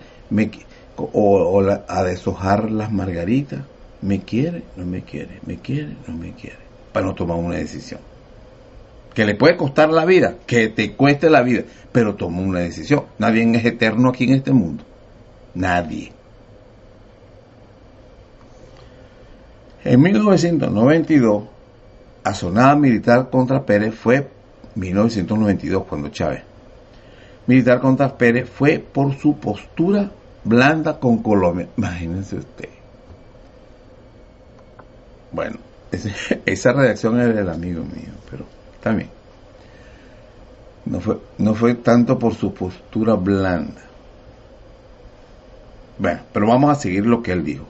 o, 0.97 1.61
a 1.87 2.03
deshojar 2.03 2.71
las 2.71 2.91
margaritas. 2.91 3.61
¿Me 4.01 4.21
quiere? 4.21 4.63
No 4.75 4.85
me 4.85 5.01
quiere. 5.03 5.39
¿Me 5.45 5.57
quiere? 5.57 5.95
No 6.07 6.15
me 6.15 6.33
quiere. 6.33 6.57
Para 6.91 7.05
no 7.05 7.15
tomar 7.15 7.37
una 7.37 7.55
decisión. 7.55 8.01
Que 9.13 9.25
le 9.25 9.35
puede 9.35 9.55
costar 9.55 9.89
la 9.89 10.05
vida, 10.05 10.35
que 10.45 10.69
te 10.69 10.93
cueste 10.93 11.29
la 11.29 11.43
vida, 11.43 11.63
pero 11.91 12.15
toma 12.15 12.41
una 12.41 12.59
decisión. 12.59 13.03
Nadie 13.19 13.49
es 13.55 13.65
eterno 13.65 14.09
aquí 14.09 14.25
en 14.25 14.33
este 14.33 14.51
mundo. 14.51 14.83
Nadie. 15.53 16.11
En 19.85 20.01
1992, 20.01 21.43
asonada 22.23 22.75
militar 22.75 23.29
contra 23.29 23.65
Pérez 23.65 23.93
fue 23.93 24.27
1992 24.75 25.83
cuando 25.85 26.09
Chávez 26.09 26.52
militar 27.47 27.79
contra 27.79 28.17
Pérez 28.17 28.49
fue 28.49 28.79
por 28.79 29.17
su 29.17 29.37
postura 29.37 30.11
blanda 30.43 30.99
con 30.99 31.21
Colombia. 31.21 31.67
Imagínense 31.77 32.37
usted. 32.37 32.69
Bueno, 35.31 35.57
esa 36.45 36.73
redacción 36.73 37.19
es 37.19 37.35
del 37.35 37.49
amigo 37.49 37.83
mío, 37.83 38.13
pero 38.29 38.45
también. 38.81 39.09
No 40.85 40.99
fue, 40.99 41.17
no 41.37 41.55
fue 41.55 41.75
tanto 41.75 42.19
por 42.19 42.35
su 42.35 42.53
postura 42.53 43.15
blanda. 43.15 43.81
Bueno, 45.97 46.21
pero 46.33 46.47
vamos 46.47 46.71
a 46.71 46.75
seguir 46.75 47.05
lo 47.05 47.21
que 47.21 47.31
él 47.31 47.43
dijo 47.43 47.65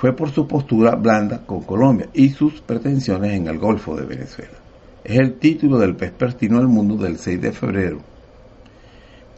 fue 0.00 0.14
por 0.14 0.30
su 0.30 0.48
postura 0.48 0.94
blanda 0.94 1.42
con 1.44 1.60
Colombia 1.60 2.08
y 2.14 2.30
sus 2.30 2.62
pretensiones 2.62 3.32
en 3.32 3.48
el 3.48 3.58
Golfo 3.58 3.94
de 3.94 4.06
Venezuela. 4.06 4.56
Es 5.04 5.18
el 5.18 5.34
título 5.34 5.78
del 5.78 5.92
Vespertino 5.92 6.56
del 6.56 6.68
Mundo 6.68 6.96
del 6.96 7.18
6 7.18 7.38
de 7.38 7.52
febrero. 7.52 7.98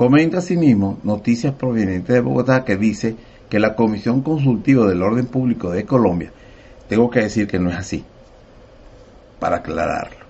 Comenta 0.03 0.39
asimismo 0.39 0.99
noticias 1.05 1.55
provenientes 1.55 2.13
de 2.13 2.21
Bogotá 2.21 2.65
que 2.65 2.77
dice 2.77 3.15
que 3.49 3.61
la 3.61 3.77
Comisión 3.77 4.21
Consultiva 4.21 4.85
del 4.89 5.01
Orden 5.01 5.27
Público 5.27 5.71
de 5.71 5.85
Colombia, 5.85 6.33
tengo 6.89 7.09
que 7.09 7.21
decir 7.21 7.47
que 7.47 7.61
no 7.61 7.71
es 7.71 7.77
así, 7.77 8.05
para 9.39 9.59
aclararlo. 9.59 10.27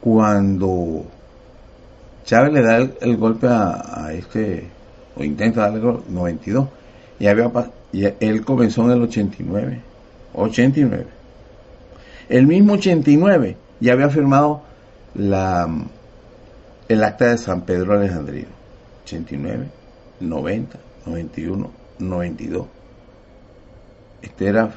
Cuando 0.00 1.04
Chávez 2.24 2.52
le 2.52 2.62
da 2.62 2.78
el, 2.78 3.16
golpe 3.16 3.46
a, 3.48 4.08
este, 4.12 4.66
o 5.16 5.22
intenta 5.22 5.60
darle 5.60 5.76
el 5.76 5.84
golpe, 5.84 6.10
92, 6.10 6.68
y 7.20 7.28
había 7.28 7.52
él 7.92 8.44
comenzó 8.44 8.82
en 8.82 8.90
el 8.90 9.02
89. 9.02 9.80
89. 10.34 11.06
El 12.28 12.48
mismo 12.48 12.72
89 12.72 13.56
ya 13.78 13.92
había 13.92 14.08
firmado 14.08 14.62
la, 15.14 15.68
el 16.92 17.04
acta 17.04 17.28
de 17.28 17.38
San 17.38 17.62
Pedro 17.62 17.94
Alejandrino. 17.94 18.48
89, 19.04 19.66
90, 20.20 20.78
91, 21.06 21.70
92. 21.98 22.66
Este 24.22 24.46
era 24.46 24.70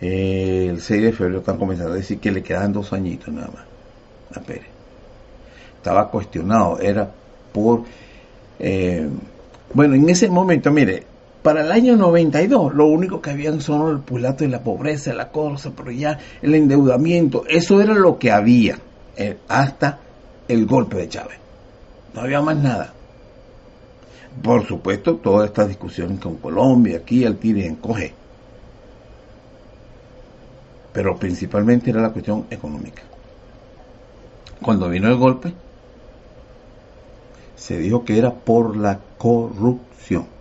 eh, 0.00 0.66
el 0.70 0.80
6 0.80 1.02
de 1.02 1.12
febrero, 1.12 1.38
están 1.40 1.58
comenzando 1.58 1.92
a 1.92 1.96
decir 1.96 2.18
que 2.18 2.32
le 2.32 2.42
quedaban 2.42 2.72
dos 2.72 2.92
añitos 2.92 3.32
nada 3.32 3.50
más 3.54 3.64
a 4.36 4.40
Pérez. 4.40 4.66
Estaba 5.76 6.10
cuestionado, 6.10 6.78
era 6.80 7.10
por... 7.52 7.84
Eh, 8.58 9.08
bueno, 9.72 9.94
en 9.94 10.08
ese 10.08 10.28
momento, 10.28 10.70
mire, 10.70 11.04
para 11.42 11.62
el 11.62 11.72
año 11.72 11.96
92, 11.96 12.74
lo 12.74 12.86
único 12.86 13.20
que 13.20 13.30
habían 13.30 13.60
son 13.60 13.90
el 13.90 14.00
pulato 14.00 14.44
y 14.44 14.48
la 14.48 14.62
pobreza, 14.62 15.14
la 15.14 15.30
cosa, 15.30 15.72
pero 15.74 15.90
ya 15.90 16.18
el 16.42 16.54
endeudamiento, 16.54 17.44
eso 17.48 17.80
era 17.80 17.94
lo 17.94 18.18
que 18.18 18.30
había 18.30 18.78
eh, 19.16 19.38
hasta 19.48 20.00
el 20.48 20.66
golpe 20.66 20.98
de 20.98 21.08
Chávez. 21.08 21.38
No 22.14 22.20
había 22.20 22.40
más 22.40 22.56
nada. 22.56 22.92
Por 24.42 24.66
supuesto, 24.66 25.16
todas 25.16 25.48
estas 25.48 25.68
discusiones 25.68 26.20
con 26.20 26.36
Colombia, 26.36 26.98
aquí 26.98 27.24
al 27.24 27.36
tire 27.36 27.66
en 27.66 27.76
coge. 27.76 28.14
Pero 30.92 31.16
principalmente 31.16 31.90
era 31.90 32.00
la 32.00 32.10
cuestión 32.10 32.46
económica. 32.50 33.02
Cuando 34.62 34.88
vino 34.88 35.08
el 35.08 35.16
golpe, 35.16 35.52
se 37.56 37.78
dijo 37.78 38.04
que 38.04 38.18
era 38.18 38.32
por 38.32 38.76
la 38.76 38.98
corrupción 39.18 40.40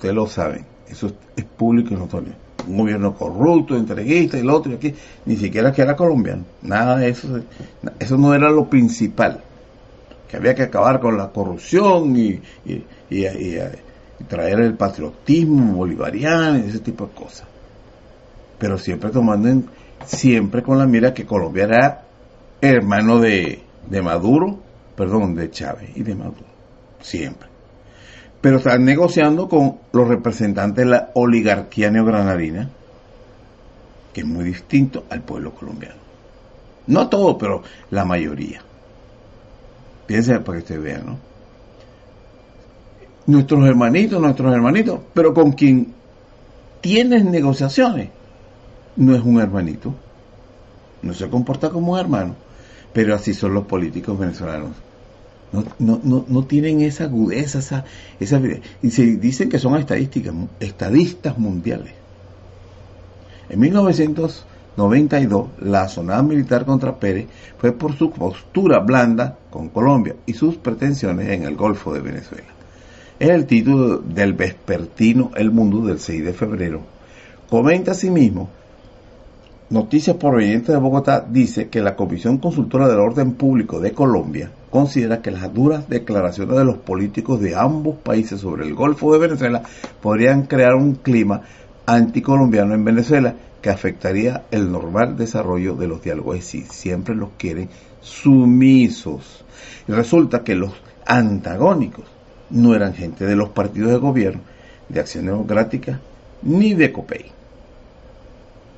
ustedes 0.00 0.14
lo 0.14 0.26
saben, 0.26 0.64
eso 0.88 1.12
es 1.36 1.44
público 1.44 1.92
y 1.92 1.96
notorio. 1.98 2.32
Un 2.66 2.78
gobierno 2.78 3.14
corrupto, 3.14 3.76
entreguista 3.76 4.38
el 4.38 4.48
otro, 4.48 4.72
y 4.72 4.76
aquí, 4.76 4.94
ni 5.26 5.36
siquiera 5.36 5.72
que 5.72 5.82
era 5.82 5.94
colombiano, 5.94 6.44
nada 6.62 6.96
de 6.96 7.10
eso, 7.10 7.28
eso 7.98 8.16
no 8.16 8.34
era 8.34 8.50
lo 8.50 8.70
principal, 8.70 9.42
que 10.30 10.36
había 10.36 10.54
que 10.54 10.62
acabar 10.64 11.00
con 11.00 11.16
la 11.16 11.28
corrupción 11.28 12.16
y, 12.16 12.40
traer 14.28 14.60
el 14.60 14.74
patriotismo 14.74 15.76
bolivariano 15.76 16.58
y 16.58 16.68
ese 16.68 16.80
tipo 16.80 17.06
de 17.06 17.12
cosas. 17.12 17.48
Pero 18.58 18.78
siempre 18.78 19.10
tomando 19.10 19.48
en, 19.48 19.66
siempre 20.04 20.62
con 20.62 20.78
la 20.78 20.86
mira 20.86 21.14
que 21.14 21.24
Colombia 21.24 21.64
era 21.64 22.04
hermano 22.60 23.18
de, 23.18 23.62
de 23.88 24.02
Maduro, 24.02 24.58
perdón, 24.94 25.34
de 25.34 25.50
Chávez 25.50 25.90
y 25.96 26.02
de 26.02 26.14
Maduro, 26.14 26.44
siempre 27.00 27.50
pero 28.40 28.56
están 28.56 28.84
negociando 28.84 29.48
con 29.48 29.78
los 29.92 30.08
representantes 30.08 30.84
de 30.84 30.90
la 30.90 31.10
oligarquía 31.14 31.90
neogranadina, 31.90 32.70
que 34.12 34.22
es 34.22 34.26
muy 34.26 34.44
distinto 34.44 35.04
al 35.10 35.20
pueblo 35.22 35.52
colombiano. 35.52 36.00
No 36.86 37.08
todo, 37.08 37.36
pero 37.36 37.62
la 37.90 38.04
mayoría. 38.04 38.62
Piensen 40.10 40.42
para 40.42 40.58
que 40.58 40.62
ustedes 40.64 40.82
vean, 40.82 41.06
¿no? 41.06 41.18
Nuestros 43.26 43.64
hermanitos, 43.64 44.20
nuestros 44.20 44.52
hermanitos, 44.52 44.98
pero 45.14 45.32
con 45.32 45.52
quien 45.52 45.94
tienes 46.80 47.24
negociaciones, 47.24 48.08
no 48.96 49.14
es 49.14 49.22
un 49.22 49.38
hermanito, 49.38 49.94
no 51.02 51.14
se 51.14 51.30
comporta 51.30 51.70
como 51.70 51.92
un 51.92 52.00
hermano, 52.00 52.34
pero 52.92 53.14
así 53.14 53.34
son 53.34 53.54
los 53.54 53.66
políticos 53.66 54.18
venezolanos 54.18 54.72
no, 55.52 55.64
no, 55.78 56.00
no, 56.02 56.24
no 56.26 56.44
tienen 56.44 56.80
esa 56.80 57.04
agudeza, 57.04 57.60
esa, 57.60 57.84
esa 58.18 58.40
y 58.82 58.90
se 58.90 59.04
dicen 59.04 59.48
que 59.48 59.60
son 59.60 59.76
estadísticas, 59.76 60.34
estadistas 60.58 61.38
mundiales. 61.38 61.92
En 63.48 63.60
1992, 64.88 65.70
la 65.70 65.88
sonada 65.88 66.22
militar 66.22 66.64
contra 66.64 66.96
Pérez 66.96 67.26
fue 67.58 67.72
por 67.72 67.94
su 67.96 68.10
postura 68.10 68.78
blanda 68.78 69.36
con 69.50 69.68
Colombia 69.68 70.16
y 70.26 70.32
sus 70.32 70.56
pretensiones 70.56 71.28
en 71.28 71.42
el 71.42 71.56
Golfo 71.56 71.92
de 71.92 72.00
Venezuela. 72.00 72.48
Es 73.18 73.30
el 73.30 73.46
título 73.46 73.98
del 73.98 74.32
vespertino 74.32 75.30
El 75.36 75.50
Mundo 75.50 75.84
del 75.86 75.98
6 75.98 76.24
de 76.24 76.32
febrero. 76.32 76.80
Comenta 77.48 77.90
asimismo 77.90 78.48
Noticias 79.70 80.16
provenientes 80.16 80.74
de 80.74 80.80
Bogotá 80.80 81.24
dice 81.30 81.68
que 81.68 81.80
la 81.80 81.94
Comisión 81.94 82.38
Consultora 82.38 82.88
del 82.88 82.98
Orden 82.98 83.34
Público 83.34 83.78
de 83.78 83.92
Colombia 83.92 84.50
considera 84.68 85.22
que 85.22 85.30
las 85.30 85.54
duras 85.54 85.88
declaraciones 85.88 86.56
de 86.56 86.64
los 86.64 86.78
políticos 86.78 87.40
de 87.40 87.54
ambos 87.54 87.94
países 87.98 88.40
sobre 88.40 88.66
el 88.66 88.74
Golfo 88.74 89.12
de 89.12 89.20
Venezuela 89.20 89.62
podrían 90.02 90.46
crear 90.46 90.74
un 90.74 90.96
clima 90.96 91.42
anticolombiano 91.94 92.74
en 92.74 92.84
Venezuela 92.84 93.34
que 93.60 93.70
afectaría 93.70 94.44
el 94.50 94.70
normal 94.70 95.16
desarrollo 95.16 95.74
de 95.74 95.88
los 95.88 96.02
diálogos. 96.02 96.36
Es 96.36 96.44
decir, 96.44 96.66
siempre 96.70 97.14
los 97.14 97.30
quieren 97.36 97.68
sumisos. 98.00 99.44
Y 99.86 99.92
resulta 99.92 100.42
que 100.42 100.54
los 100.54 100.72
antagónicos 101.06 102.04
no 102.50 102.74
eran 102.74 102.94
gente 102.94 103.26
de 103.26 103.36
los 103.36 103.50
partidos 103.50 103.92
de 103.92 103.98
gobierno, 103.98 104.42
de 104.88 105.00
Acción 105.00 105.26
Democrática, 105.26 106.00
ni 106.42 106.74
de 106.74 106.92
COPEI. 106.92 107.26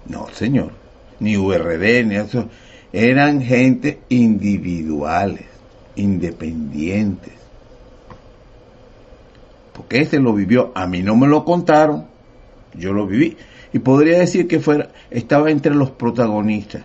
No, 0.08 0.26
señor 0.32 0.82
ni 1.22 1.36
URD, 1.36 2.04
ni 2.04 2.16
eso. 2.16 2.48
Eran 2.92 3.40
gente 3.40 4.00
individuales, 4.08 5.46
independientes. 5.96 7.32
Porque 9.72 10.00
este 10.00 10.18
lo 10.18 10.34
vivió, 10.34 10.72
a 10.74 10.86
mí 10.86 11.02
no 11.02 11.16
me 11.16 11.26
lo 11.26 11.44
contaron, 11.44 12.06
yo 12.74 12.92
lo 12.92 13.06
viví. 13.06 13.36
Y 13.72 13.78
podría 13.78 14.18
decir 14.18 14.46
que 14.46 14.60
fuera, 14.60 14.90
estaba 15.10 15.50
entre 15.50 15.74
los 15.74 15.90
protagonistas, 15.90 16.82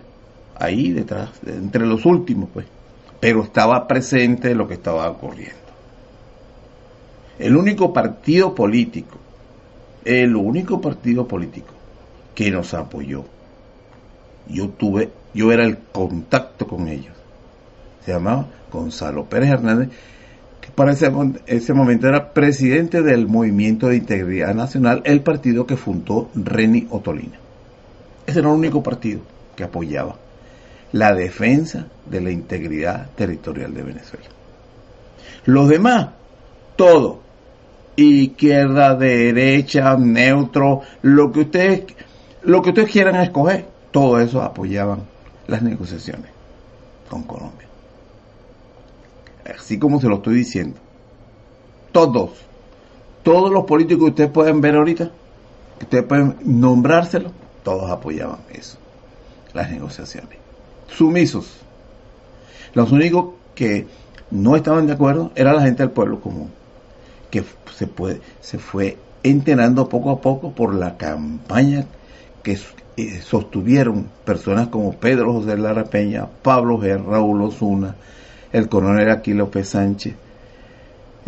ahí 0.56 0.92
detrás, 0.92 1.30
entre 1.46 1.86
los 1.86 2.06
últimos, 2.06 2.48
pues. 2.52 2.66
Pero 3.20 3.42
estaba 3.42 3.86
presente 3.86 4.54
lo 4.54 4.68
que 4.68 4.74
estaba 4.74 5.08
ocurriendo. 5.10 5.56
El 7.38 7.56
único 7.56 7.92
partido 7.92 8.54
político, 8.54 9.16
el 10.04 10.34
único 10.34 10.80
partido 10.80 11.26
político 11.26 11.72
que 12.34 12.50
nos 12.50 12.74
apoyó 12.74 13.24
yo 14.48 14.68
tuve, 14.70 15.10
yo 15.34 15.52
era 15.52 15.64
el 15.64 15.78
contacto 15.78 16.66
con 16.66 16.88
ellos. 16.88 17.14
Se 18.04 18.12
llamaba 18.12 18.46
Gonzalo 18.72 19.26
Pérez 19.26 19.50
Hernández, 19.50 19.90
para 20.74 20.92
ese, 20.92 21.10
ese 21.46 21.72
momento 21.74 22.08
era 22.08 22.32
presidente 22.32 23.02
del 23.02 23.26
Movimiento 23.26 23.88
de 23.88 23.96
Integridad 23.96 24.54
Nacional, 24.54 25.02
el 25.04 25.22
partido 25.22 25.66
que 25.66 25.76
fundó 25.76 26.30
Reni 26.34 26.86
Otolina. 26.90 27.38
Ese 28.26 28.40
era 28.40 28.48
el 28.48 28.54
único 28.54 28.82
partido 28.82 29.20
que 29.56 29.64
apoyaba 29.64 30.16
la 30.92 31.14
defensa 31.14 31.86
de 32.06 32.20
la 32.20 32.30
integridad 32.30 33.10
territorial 33.14 33.74
de 33.74 33.82
Venezuela. 33.82 34.26
Los 35.44 35.68
demás, 35.68 36.08
todo. 36.76 37.20
Izquierda, 37.96 38.94
derecha, 38.94 39.96
neutro, 39.96 40.82
lo 41.02 41.32
que 41.32 41.40
ustedes, 41.40 41.82
lo 42.42 42.62
que 42.62 42.70
ustedes 42.70 42.90
quieran 42.92 43.16
escoger, 43.16 43.66
todo 43.90 44.20
eso 44.20 44.40
apoyaban 44.40 45.00
las 45.48 45.62
negociaciones 45.62 46.30
con 47.08 47.24
Colombia. 47.24 47.67
Así 49.56 49.78
como 49.78 50.00
se 50.00 50.08
lo 50.08 50.16
estoy 50.16 50.36
diciendo. 50.36 50.78
Todos, 51.92 52.30
todos 53.22 53.50
los 53.50 53.64
políticos 53.64 54.04
que 54.04 54.10
ustedes 54.10 54.30
pueden 54.30 54.60
ver 54.60 54.76
ahorita, 54.76 55.10
que 55.78 55.84
ustedes 55.84 56.04
pueden 56.04 56.36
nombrárselo, 56.44 57.30
todos 57.62 57.90
apoyaban 57.90 58.40
eso, 58.52 58.78
las 59.54 59.70
negociaciones. 59.70 60.38
Sumisos. 60.88 61.60
Los 62.74 62.92
únicos 62.92 63.34
que 63.54 63.86
no 64.30 64.56
estaban 64.56 64.86
de 64.86 64.92
acuerdo 64.92 65.32
era 65.34 65.54
la 65.54 65.62
gente 65.62 65.82
del 65.82 65.90
pueblo 65.90 66.20
común, 66.20 66.50
que 67.30 67.42
se, 67.74 67.86
puede, 67.86 68.20
se 68.40 68.58
fue 68.58 68.98
enterando 69.22 69.88
poco 69.88 70.10
a 70.10 70.20
poco 70.20 70.52
por 70.52 70.74
la 70.74 70.96
campaña 70.96 71.86
que 72.42 72.58
eh, 72.96 73.20
sostuvieron 73.22 74.08
personas 74.24 74.68
como 74.68 74.92
Pedro 74.92 75.32
José 75.32 75.56
Lara 75.56 75.84
Peña, 75.84 76.26
Pablo 76.42 76.78
G. 76.78 77.02
Raúl 77.04 77.42
Osuna, 77.42 77.96
el 78.52 78.68
coronel 78.68 79.10
Aquilo 79.10 79.44
López 79.44 79.68
Sánchez, 79.68 80.14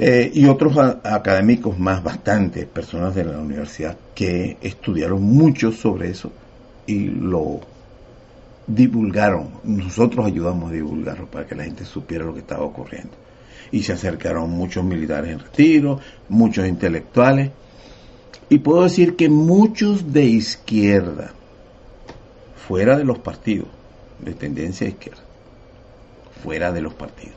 eh, 0.03 0.31
y 0.33 0.47
otros 0.47 0.79
académicos 0.79 1.79
más, 1.79 2.03
bastantes 2.03 2.65
personas 2.65 3.15
de 3.15 3.25
la 3.25 3.39
universidad 3.39 3.99
que 4.15 4.57
estudiaron 4.63 5.23
mucho 5.23 5.73
sobre 5.73 6.09
eso 6.09 6.33
y 6.87 7.01
lo 7.01 7.61
divulgaron. 8.67 9.51
Nosotros 9.65 10.27
ayudamos 10.27 10.71
a 10.71 10.75
divulgarlo 10.75 11.27
para 11.27 11.47
que 11.47 11.55
la 11.55 11.65
gente 11.65 11.85
supiera 11.85 12.25
lo 12.25 12.33
que 12.33 12.41
estaba 12.41 12.65
ocurriendo. 12.65 13.13
Y 13.73 13.83
se 13.83 13.93
acercaron 13.93 14.49
muchos 14.51 14.83
militares 14.85 15.33
en 15.33 15.41
retiro, 15.41 16.01
muchos 16.31 16.67
intelectuales. 16.67 17.51
Y 18.49 18.59
puedo 18.59 18.85
decir 18.85 19.17
que 19.17 19.29
muchos 19.29 20.13
de 20.13 20.25
izquierda, 20.25 21.33
fuera 22.67 22.97
de 22.97 23.05
los 23.05 23.19
partidos, 23.19 23.69
de 24.19 24.33
tendencia 24.33 24.89
izquierda, 24.89 25.23
fuera 26.43 26.73
de 26.73 26.83
los 26.83 26.95
partidos 26.95 27.37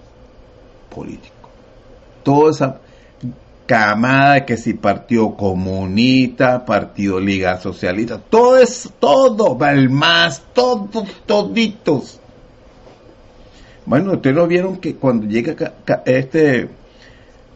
políticos. 0.90 1.50
Toda 2.24 2.52
esa 2.52 2.80
camada 3.66 4.46
que 4.46 4.58
si 4.58 4.74
partido 4.74 5.36
comunista, 5.36 6.66
partido 6.66 7.20
liga 7.20 7.60
socialista, 7.60 8.20
todo 8.20 8.58
es 8.58 8.90
todo, 9.00 9.58
más, 9.90 10.44
todos, 10.54 11.08
toditos. 11.26 12.20
Bueno, 13.86 14.14
ustedes 14.14 14.36
lo 14.36 14.48
vieron 14.48 14.78
que 14.78 14.96
cuando 14.96 15.28
llega 15.28 15.74
este 16.06 16.70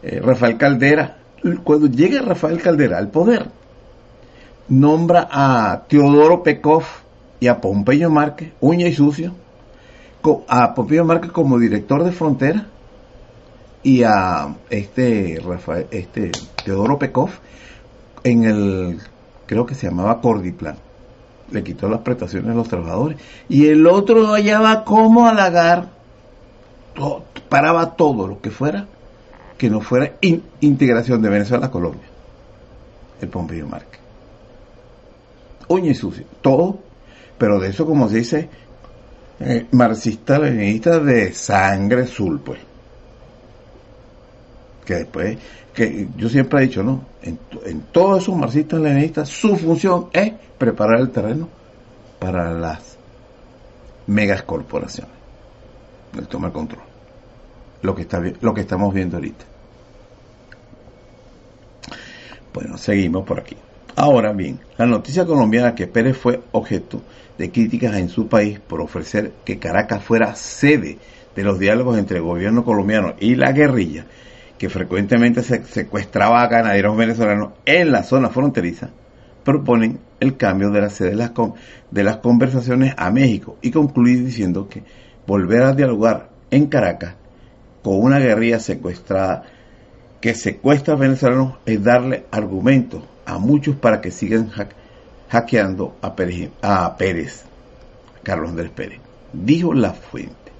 eh, 0.02 0.20
Rafael 0.20 0.56
Caldera, 0.56 1.18
cuando 1.64 1.86
llega 1.86 2.20
Rafael 2.20 2.60
Caldera 2.60 2.98
al 2.98 3.08
poder, 3.08 3.46
nombra 4.68 5.28
a 5.30 5.84
Teodoro 5.88 6.42
Pekov 6.42 6.84
y 7.40 7.46
a 7.46 7.60
Pompeyo 7.60 8.10
Márquez, 8.10 8.52
uña 8.60 8.86
y 8.86 8.92
sucio, 8.92 9.34
a 10.48 10.74
Pompeyo 10.74 11.04
Márquez 11.04 11.32
como 11.32 11.58
director 11.58 12.04
de 12.04 12.12
frontera 12.12 12.66
y 13.82 14.02
a 14.02 14.54
este 14.70 15.40
este 15.90 16.32
Teodoro 16.64 16.98
Pekov 16.98 17.30
en 18.24 18.44
el 18.44 19.00
creo 19.46 19.66
que 19.66 19.74
se 19.74 19.88
llamaba 19.88 20.20
Cordiplan. 20.20 20.76
Le 21.50 21.64
quitó 21.64 21.88
las 21.88 22.00
prestaciones 22.00 22.50
a 22.50 22.54
los 22.54 22.68
trabajadores. 22.68 23.18
Y 23.48 23.68
el 23.68 23.86
otro 23.86 24.22
no 24.22 24.34
hallaba 24.34 24.84
cómo 24.84 25.26
halagar, 25.26 25.88
paraba 27.48 27.96
todo 27.96 28.28
lo 28.28 28.40
que 28.40 28.50
fuera, 28.50 28.86
que 29.56 29.70
no 29.70 29.80
fuera 29.80 30.12
integración 30.60 31.22
de 31.22 31.30
Venezuela 31.30 31.66
a 31.66 31.70
Colombia. 31.70 32.06
El 33.22 33.28
Pompeyo 33.28 33.66
Márquez. 33.66 34.00
Uña 35.68 35.90
y 35.90 35.94
sucio, 35.94 36.24
todo, 36.42 36.78
pero 37.38 37.58
de 37.58 37.70
eso, 37.70 37.86
como 37.86 38.08
se 38.08 38.18
dice, 38.18 38.48
eh, 39.40 39.66
marxista-leninista 39.70 40.98
de 40.98 41.32
sangre 41.32 42.02
azul, 42.02 42.40
pues 42.40 42.58
que 44.88 44.94
después, 44.94 45.38
que 45.74 46.08
yo 46.16 46.30
siempre 46.30 46.60
he 46.60 46.66
dicho, 46.66 46.82
¿no? 46.82 47.04
En, 47.22 47.38
todos 47.92 48.22
esos 48.22 48.34
marxistas 48.34 48.80
leninistas, 48.80 49.28
su 49.28 49.54
función 49.58 50.08
es 50.14 50.32
preparar 50.56 50.98
el 51.00 51.10
terreno 51.10 51.46
para 52.18 52.52
las 52.52 52.96
megas 54.06 54.42
corporaciones, 54.44 55.12
el 56.16 56.26
toma 56.26 56.50
control. 56.50 56.82
Lo 57.82 57.94
que, 57.94 58.02
está, 58.02 58.22
lo 58.40 58.54
que 58.54 58.62
estamos 58.62 58.94
viendo 58.94 59.18
ahorita. 59.18 59.44
Bueno, 62.54 62.78
seguimos 62.78 63.26
por 63.26 63.40
aquí. 63.40 63.56
Ahora 63.94 64.32
bien, 64.32 64.58
la 64.78 64.86
noticia 64.86 65.26
colombiana 65.26 65.74
que 65.74 65.86
Pérez 65.86 66.16
fue 66.16 66.40
objeto 66.52 67.02
de 67.38 67.50
críticas 67.50 67.96
en 67.96 68.08
su 68.08 68.28
país 68.28 68.58
por 68.58 68.80
ofrecer 68.80 69.32
que 69.44 69.58
Caracas 69.58 70.02
fuera 70.02 70.34
sede 70.34 70.98
de 71.34 71.42
los 71.44 71.58
diálogos 71.58 71.96
entre 71.98 72.18
el 72.18 72.24
gobierno 72.24 72.64
colombiano 72.64 73.14
y 73.20 73.36
la 73.36 73.52
guerrilla 73.52 74.04
que 74.58 74.68
frecuentemente 74.68 75.42
se 75.42 75.64
secuestraba 75.64 76.42
a 76.42 76.48
ganaderos 76.48 76.96
venezolanos 76.96 77.52
en 77.64 77.92
la 77.92 78.02
zona 78.02 78.28
fronteriza, 78.28 78.90
proponen 79.44 80.00
el 80.18 80.36
cambio 80.36 80.70
de 80.70 80.80
la 80.80 80.90
sede 80.90 81.10
de 81.90 82.02
las, 82.04 82.16
conversaciones 82.16 82.92
a 82.96 83.10
México 83.12 83.56
y 83.62 83.70
concluir 83.70 84.24
diciendo 84.24 84.68
que 84.68 84.82
volver 85.26 85.62
a 85.62 85.74
dialogar 85.74 86.30
en 86.50 86.66
Caracas 86.66 87.14
con 87.82 88.02
una 88.02 88.18
guerrilla 88.18 88.58
secuestrada 88.58 89.44
que 90.20 90.34
secuestra 90.34 90.94
a 90.94 90.96
venezolanos 90.96 91.54
es 91.64 91.82
darle 91.82 92.24
argumentos 92.32 93.04
a 93.24 93.38
muchos 93.38 93.76
para 93.76 94.00
que 94.00 94.10
sigan 94.10 94.50
hackeando 95.28 95.96
a 96.02 96.14
Pérez, 96.14 96.50
a 96.62 96.96
Pérez, 96.96 97.44
Carlos 98.22 98.50
Andrés 98.50 98.70
Pérez. 98.70 99.00
Dijo 99.32 99.74
la 99.74 99.92
fuente, 99.92 100.52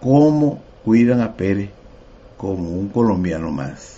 ¿cómo 0.00 0.62
cuidan 0.84 1.20
a 1.20 1.34
Pérez 1.34 1.70
como 2.38 2.70
un 2.70 2.88
colombiano 2.88 3.50
más. 3.50 3.96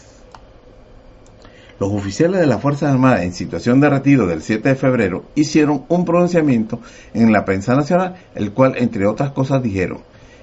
Los 1.78 1.92
oficiales 1.92 2.40
de 2.40 2.46
las 2.46 2.60
Fuerzas 2.60 2.90
Armadas 2.90 3.22
en 3.22 3.32
situación 3.32 3.80
de 3.80 3.88
retiro 3.88 4.26
del 4.26 4.42
7 4.42 4.70
de 4.70 4.74
febrero 4.74 5.26
hicieron 5.34 5.84
un 5.88 6.04
pronunciamiento 6.04 6.80
en 7.14 7.32
la 7.32 7.44
prensa 7.44 7.76
nacional, 7.76 8.16
el 8.34 8.50
cual, 8.52 8.74
entre 8.76 9.06
otras 9.06 9.30
cosas, 9.30 9.62
dijeron, 9.62 10.00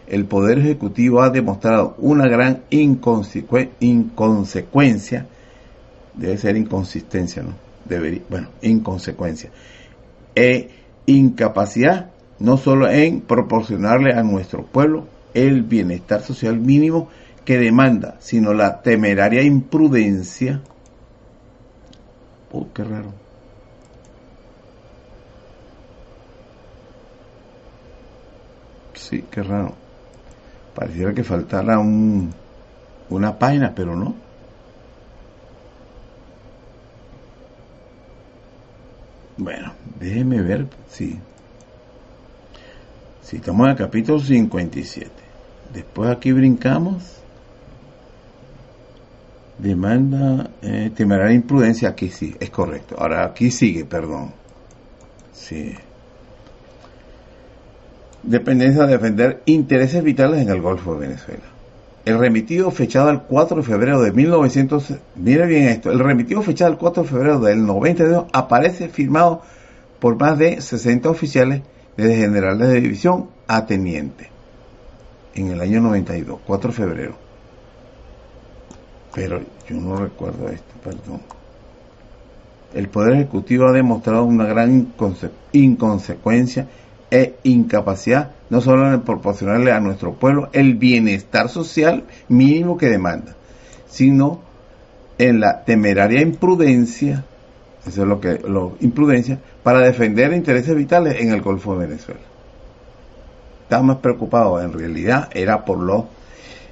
el 0.08 0.24
Poder 0.26 0.60
Ejecutivo 0.60 1.22
ha 1.22 1.30
demostrado 1.30 1.96
una 1.98 2.30
gran 2.30 2.62
inconsecuencia, 2.70 5.26
debe 6.16 6.38
ser 6.38 6.56
inconsistencia, 6.56 7.44
¿no? 7.44 7.66
Debería, 7.88 8.21
bueno, 8.30 8.50
inconsecuencia, 8.62 9.50
e 10.36 10.69
incapacidad 11.06 12.12
no 12.39 12.58
solo 12.58 12.89
en 12.89 13.21
proporcionarle 13.21 14.13
a 14.13 14.23
nuestro 14.23 14.63
pueblo 14.63 15.08
el 15.34 15.63
bienestar 15.63 16.21
social 16.21 16.60
mínimo, 16.60 17.10
que 17.45 17.58
demanda, 17.58 18.17
sino 18.19 18.54
la 18.54 18.82
temeraria 18.82 19.41
imprudencia. 19.41 20.62
Oh, 22.52 22.67
qué 22.73 22.84
raro. 22.84 23.13
Sí, 28.93 29.23
qué 29.32 29.43
raro. 29.43 29.73
Pareciera 30.76 31.13
que 31.13 31.23
faltara 31.23 31.80
un, 31.80 32.34
una 33.10 33.39
página, 33.39 33.73
pero 33.73 33.95
no. 33.95 34.27
Bueno, 39.38 39.73
déjeme 40.00 40.41
ver 40.41 40.67
si. 40.89 41.19
Si 43.21 43.38
estamos 43.38 43.65
en 43.65 43.71
el 43.71 43.78
capítulo 43.78 44.19
57. 44.19 45.12
Después 45.73 46.10
aquí 46.10 46.32
brincamos 46.32 47.17
Demanda 49.58 50.52
eh, 50.62 50.91
temeraria 50.95 51.36
imprudencia, 51.36 51.89
aquí 51.89 52.10
sí, 52.10 52.36
es 52.39 52.50
correcto. 52.50 52.95
Ahora 52.97 53.26
aquí 53.26 53.50
sigue, 53.50 53.86
perdón. 53.86 54.32
Sí. 55.34 55.73
Dependencia 58.23 58.86
de 58.86 58.93
defender 58.93 59.41
intereses 59.45 60.04
vitales 60.04 60.41
en 60.41 60.50
el 60.50 60.62
Golfo 60.62 60.93
de 60.93 61.08
Venezuela. 61.08 61.57
El 62.08 62.17
remitido 62.20 62.72
fechado 62.72 63.10
el 63.10 63.20
4 63.20 63.58
de 63.58 63.63
febrero 63.63 64.02
de 64.02 64.13
1900, 64.13 64.93
mire 65.15 65.46
bien 65.46 65.67
esto, 65.67 65.91
el 65.91 66.00
remitido 66.00 66.41
fechado 66.41 66.72
el 66.72 66.78
4 66.78 67.04
de 67.04 67.10
febrero 67.10 67.39
del 67.41 67.65
92 67.65 68.28
aparece 68.32 68.88
firmado 68.88 69.41
por 70.00 70.17
más 70.17 70.38
de 70.38 70.62
60 70.62 71.10
oficiales 71.10 71.63
desde 71.98 72.15
generales 72.15 72.70
de 72.70 72.80
división 72.80 73.30
a 73.46 73.65
teniente 73.65 74.30
en 75.36 75.48
el 75.48 75.60
año 75.60 75.82
92, 75.82 76.39
4 76.48 76.70
de 76.70 76.76
febrero 76.78 77.28
pero 79.13 79.41
yo 79.67 79.76
no 79.76 79.98
recuerdo 79.98 80.48
esto, 80.48 80.76
perdón. 80.82 81.22
El 82.74 82.88
Poder 82.88 83.15
Ejecutivo 83.15 83.67
ha 83.67 83.74
demostrado 83.74 84.24
una 84.24 84.46
gran 84.46 84.93
inconsecuencia 85.52 86.67
e 87.10 87.36
incapacidad 87.43 88.32
no 88.50 88.62
solo 88.62 88.91
en 88.91 89.02
proporcionarle 89.02 89.72
a 89.72 89.80
nuestro 89.80 90.13
pueblo 90.13 90.50
el 90.54 90.76
bienestar 90.76 91.50
social 91.50 92.06
mínimo 92.28 92.78
que 92.78 92.88
demanda, 92.88 93.36
sino 93.88 94.41
en 95.17 95.39
la 95.39 95.63
temeraria 95.63 96.22
imprudencia, 96.22 97.26
eso 97.86 98.02
es 98.04 98.08
lo 98.08 98.20
que, 98.20 98.39
lo, 98.39 98.78
imprudencia, 98.82 99.39
para 99.63 99.80
defender 99.80 100.34
intereses 100.34 100.76
vitales 100.76 101.20
en 101.20 101.32
el 101.32 101.41
Golfo 101.41 101.74
de 101.78 101.88
Venezuela. 101.88 102.22
Estaba 103.63 103.84
más 103.84 103.98
preocupado, 103.98 104.62
en 104.62 104.72
realidad, 104.74 105.30
era 105.34 105.65
por 105.65 105.80
los 105.80 106.06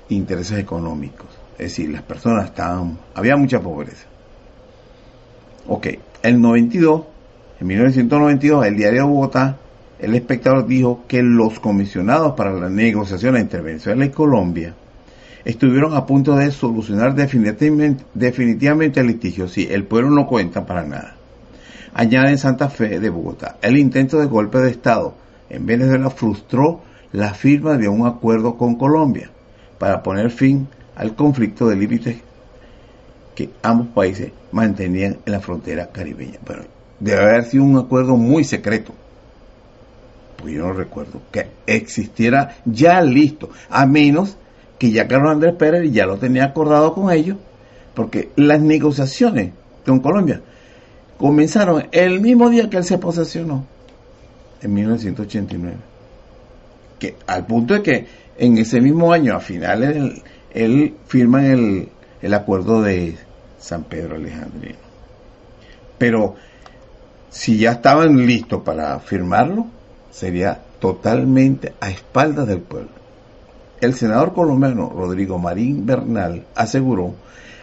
intereses 0.09 0.59
económicos. 0.59 1.27
Es 1.53 1.71
decir, 1.71 1.89
las 1.89 2.03
personas 2.03 2.45
estaban, 2.45 2.97
había 3.13 3.35
mucha 3.35 3.59
pobreza. 3.59 4.05
Ok, 5.67 5.87
el 6.21 6.39
92, 6.39 7.03
en 7.59 7.67
1992, 7.67 8.65
el 8.65 8.77
diario 8.77 9.01
de 9.01 9.07
Bogotá, 9.07 9.57
el 9.99 10.15
espectador 10.15 10.67
dijo 10.67 11.03
que 11.07 11.23
los 11.23 11.59
comisionados 11.59 12.33
para 12.33 12.53
la 12.53 12.69
negociación 12.69 13.37
entre 13.37 13.61
Venezuela 13.61 14.05
y 14.05 14.09
Colombia 14.09 14.73
estuvieron 15.45 15.93
a 15.93 16.05
punto 16.05 16.35
de 16.35 16.51
solucionar 16.51 17.15
definitivamente, 17.15 18.99
el 18.99 19.07
litigio. 19.07 19.47
Sí, 19.47 19.67
el 19.69 19.85
pueblo 19.85 20.09
no 20.09 20.27
cuenta 20.27 20.65
para 20.65 20.83
nada. 20.83 21.15
Añade 21.93 22.31
en 22.31 22.37
Santa 22.37 22.67
Fe 22.67 22.99
de 22.99 23.09
Bogotá, 23.09 23.57
el 23.61 23.77
intento 23.77 24.19
de 24.19 24.25
golpe 24.25 24.57
de 24.57 24.71
Estado 24.71 25.15
en 25.49 25.65
Venezuela 25.65 26.09
frustró 26.09 26.81
la 27.13 27.33
firma 27.33 27.77
de 27.77 27.87
un 27.87 28.05
acuerdo 28.05 28.57
con 28.57 28.75
Colombia 28.75 29.29
para 29.77 30.03
poner 30.03 30.29
fin 30.31 30.67
al 30.95 31.15
conflicto 31.15 31.69
de 31.69 31.75
límites 31.77 32.17
que 33.33 33.49
ambos 33.61 33.87
países 33.87 34.31
mantenían 34.51 35.17
en 35.25 35.31
la 35.31 35.39
frontera 35.39 35.87
caribeña. 35.91 36.39
Pero 36.45 36.63
debe 36.99 37.21
haber 37.21 37.45
sido 37.45 37.63
un 37.63 37.77
acuerdo 37.77 38.17
muy 38.17 38.43
secreto. 38.43 38.93
Pues 40.37 40.53
yo 40.53 40.67
no 40.67 40.73
recuerdo 40.73 41.21
que 41.31 41.47
existiera 41.65 42.57
ya 42.65 43.01
listo, 43.01 43.49
a 43.69 43.85
menos 43.85 44.37
que 44.77 44.91
ya 44.91 45.07
Carlos 45.07 45.31
Andrés 45.31 45.55
Pérez 45.55 45.91
ya 45.91 46.05
lo 46.05 46.17
tenía 46.17 46.45
acordado 46.45 46.93
con 46.93 47.11
ellos, 47.11 47.37
porque 47.93 48.29
las 48.35 48.59
negociaciones 48.61 49.53
con 49.85 49.99
Colombia 49.99 50.41
comenzaron 51.17 51.87
el 51.91 52.19
mismo 52.19 52.49
día 52.49 52.69
que 52.69 52.77
él 52.77 52.83
se 52.83 52.97
posesionó, 52.97 53.65
en 54.61 54.73
1989. 54.73 55.77
Que, 56.99 57.15
al 57.27 57.45
punto 57.45 57.73
de 57.75 57.83
que 57.83 58.07
en 58.37 58.57
ese 58.57 58.81
mismo 58.81 59.13
año, 59.13 59.35
a 59.35 59.39
finales, 59.39 60.21
él, 60.53 60.95
firma 61.07 61.45
el, 61.47 61.89
el 62.21 62.33
acuerdo 62.33 62.81
de 62.81 63.15
San 63.59 63.83
Pedro 63.83 64.15
Alejandrino. 64.15 64.77
Pero 65.97 66.35
si 67.29 67.57
ya 67.57 67.73
estaban 67.73 68.25
listos 68.25 68.61
para 68.63 68.99
firmarlo, 68.99 69.67
sería 70.15 70.61
totalmente 70.79 71.73
a 71.81 71.89
espaldas 71.89 72.47
del 72.47 72.61
pueblo. 72.61 72.89
El 73.81 73.93
senador 73.95 74.33
colombiano 74.33 74.89
Rodrigo 74.95 75.37
Marín 75.37 75.85
Bernal 75.85 76.45
aseguró 76.55 77.13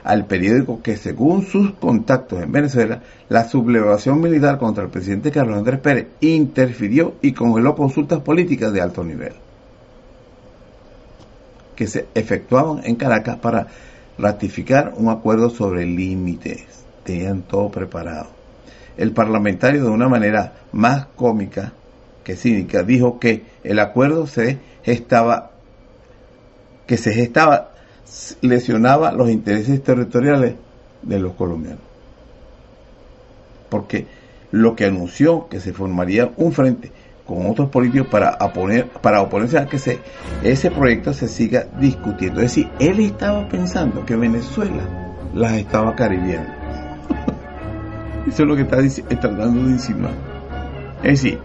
al 0.04 0.26
periódico 0.26 0.82
que 0.82 0.96
según 0.96 1.46
sus 1.46 1.72
contactos 1.72 2.42
en 2.42 2.52
Venezuela, 2.52 3.00
la 3.30 3.48
sublevación 3.48 4.20
militar 4.20 4.58
contra 4.58 4.84
el 4.84 4.90
presidente 4.90 5.30
Carlos 5.30 5.56
Andrés 5.56 5.80
Pérez 5.80 6.08
interfirió 6.20 7.14
y 7.22 7.32
congeló 7.32 7.74
consultas 7.74 8.20
políticas 8.20 8.72
de 8.72 8.82
alto 8.82 9.02
nivel 9.02 9.32
que 11.74 11.86
se 11.86 12.06
efectuaban 12.14 12.82
en 12.84 12.96
Caracas 12.96 13.36
para 13.36 13.68
ratificar 14.18 14.92
un 14.96 15.08
acuerdo 15.08 15.48
sobre 15.48 15.86
límites. 15.86 16.64
Tenían 17.02 17.42
todo 17.42 17.70
preparado. 17.70 18.26
El 18.98 19.12
parlamentario 19.12 19.84
de 19.84 19.90
una 19.90 20.08
manera 20.08 20.52
más 20.72 21.06
cómica 21.16 21.72
que 22.24 22.36
cínica 22.36 22.82
dijo 22.82 23.18
que 23.18 23.44
el 23.64 23.78
acuerdo 23.78 24.26
se 24.26 24.58
estaba 24.84 25.50
que 26.86 26.96
se 26.96 27.12
gestaba 27.12 27.72
lesionaba 28.40 29.12
los 29.12 29.30
intereses 29.30 29.82
territoriales 29.82 30.54
de 31.02 31.18
los 31.18 31.34
colombianos. 31.34 31.80
Porque 33.70 34.06
lo 34.50 34.76
que 34.76 34.84
anunció 34.84 35.48
que 35.48 35.60
se 35.60 35.72
formaría 35.72 36.30
un 36.36 36.52
frente 36.52 36.92
con 37.26 37.46
otros 37.48 37.70
políticos 37.70 38.08
para, 38.10 38.36
oponer, 38.40 38.88
para 38.88 39.22
oponerse 39.22 39.58
a 39.58 39.66
que 39.66 39.78
se, 39.78 39.98
ese 40.42 40.70
proyecto 40.70 41.14
se 41.14 41.28
siga 41.28 41.66
discutiendo. 41.80 42.40
Es 42.40 42.54
decir, 42.54 42.68
él 42.78 43.00
estaba 43.00 43.48
pensando 43.48 44.04
que 44.04 44.16
Venezuela 44.16 44.82
las 45.32 45.52
estaba 45.52 45.94
caribiendo. 45.94 46.50
Eso 48.26 48.42
es 48.42 48.48
lo 48.48 48.56
que 48.56 48.62
está, 48.62 48.76
tratando 49.20 49.64
de 49.64 49.70
insinuar. 49.70 50.12
Es 51.02 51.22
decir, 51.22 51.38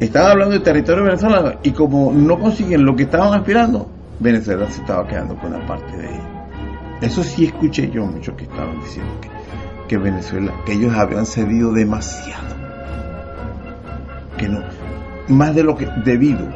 estaban 0.00 0.32
hablando 0.32 0.54
de 0.54 0.60
territorio 0.60 1.04
venezolano 1.04 1.52
y 1.62 1.70
como 1.72 2.12
no 2.12 2.38
consiguen 2.38 2.84
lo 2.84 2.96
que 2.96 3.04
estaban 3.04 3.38
aspirando, 3.38 3.88
Venezuela 4.18 4.68
se 4.70 4.80
estaba 4.80 5.06
quedando 5.06 5.36
con 5.36 5.54
una 5.54 5.66
parte 5.66 5.96
de 5.96 6.06
ellos. 6.08 6.26
Eso 7.02 7.22
sí 7.22 7.46
escuché 7.46 7.90
yo 7.90 8.04
mucho 8.06 8.34
que 8.36 8.44
estaban 8.44 8.80
diciendo 8.80 9.12
que, 9.20 9.28
que 9.88 9.98
Venezuela, 9.98 10.52
que 10.64 10.72
ellos 10.72 10.94
habían 10.94 11.26
cedido 11.26 11.72
demasiado. 11.72 12.56
Que 14.36 14.48
no, 14.48 14.62
más 15.28 15.54
de 15.54 15.62
lo 15.62 15.76
que 15.76 15.86
debido. 16.04 16.48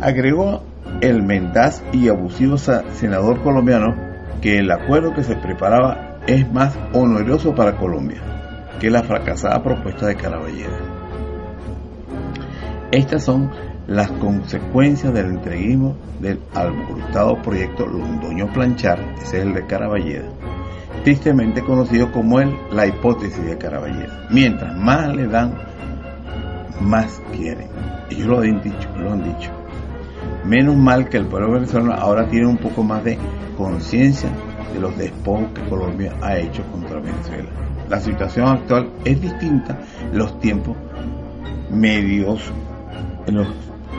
Agregó 0.00 0.62
el 1.00 1.22
mendaz 1.22 1.82
y 1.92 2.08
abusivo 2.08 2.58
senador 2.58 3.40
colombiano 3.42 3.94
que 4.40 4.58
el 4.58 4.70
acuerdo 4.70 5.14
que 5.14 5.22
se 5.22 5.36
preparaba 5.36 6.18
es 6.26 6.50
más 6.52 6.76
oneroso 6.92 7.54
para 7.54 7.76
Colombia 7.76 8.20
que 8.78 8.90
la 8.90 9.02
fracasada 9.02 9.62
propuesta 9.62 10.06
de 10.06 10.16
Caraballera. 10.16 10.78
Estas 12.90 13.24
son 13.24 13.50
las 13.86 14.10
consecuencias 14.12 15.12
del 15.12 15.26
entreguismo 15.26 15.96
del 16.20 16.40
alborotado 16.54 17.40
proyecto 17.42 17.86
Londoño 17.86 18.52
Planchar, 18.52 18.98
ese 19.22 19.38
es 19.38 19.44
el 19.44 19.54
de 19.54 19.66
Caraballeda, 19.66 20.28
tristemente 21.04 21.62
conocido 21.62 22.10
como 22.10 22.40
el, 22.40 22.54
la 22.70 22.86
hipótesis 22.86 23.44
de 23.44 23.58
Caraballeda. 23.58 24.26
Mientras 24.30 24.76
más 24.76 25.14
le 25.14 25.26
dan, 25.26 25.54
más 26.80 27.22
quieren. 27.32 27.68
Ellos 28.10 28.26
lo 28.26 28.40
han 28.40 28.62
dicho, 28.62 28.88
lo 28.96 29.12
han 29.12 29.24
dicho. 29.24 29.50
Menos 30.44 30.76
mal 30.76 31.08
que 31.08 31.16
el 31.16 31.26
pueblo 31.26 31.52
venezolano 31.52 31.92
ahora 31.92 32.28
tiene 32.28 32.46
un 32.46 32.58
poco 32.58 32.82
más 32.82 33.02
de 33.04 33.18
conciencia 33.56 34.30
de 34.72 34.80
los 34.80 34.96
despojos 34.96 35.48
que 35.54 35.68
Colombia 35.68 36.12
ha 36.22 36.36
hecho 36.38 36.62
contra 36.70 37.00
Venezuela. 37.00 37.50
La 37.88 38.00
situación 38.00 38.48
actual 38.48 38.90
es 39.04 39.20
distinta, 39.20 39.78
los 40.12 40.38
tiempos 40.40 40.76
medios, 41.70 42.40
en 43.26 43.36
los 43.36 43.48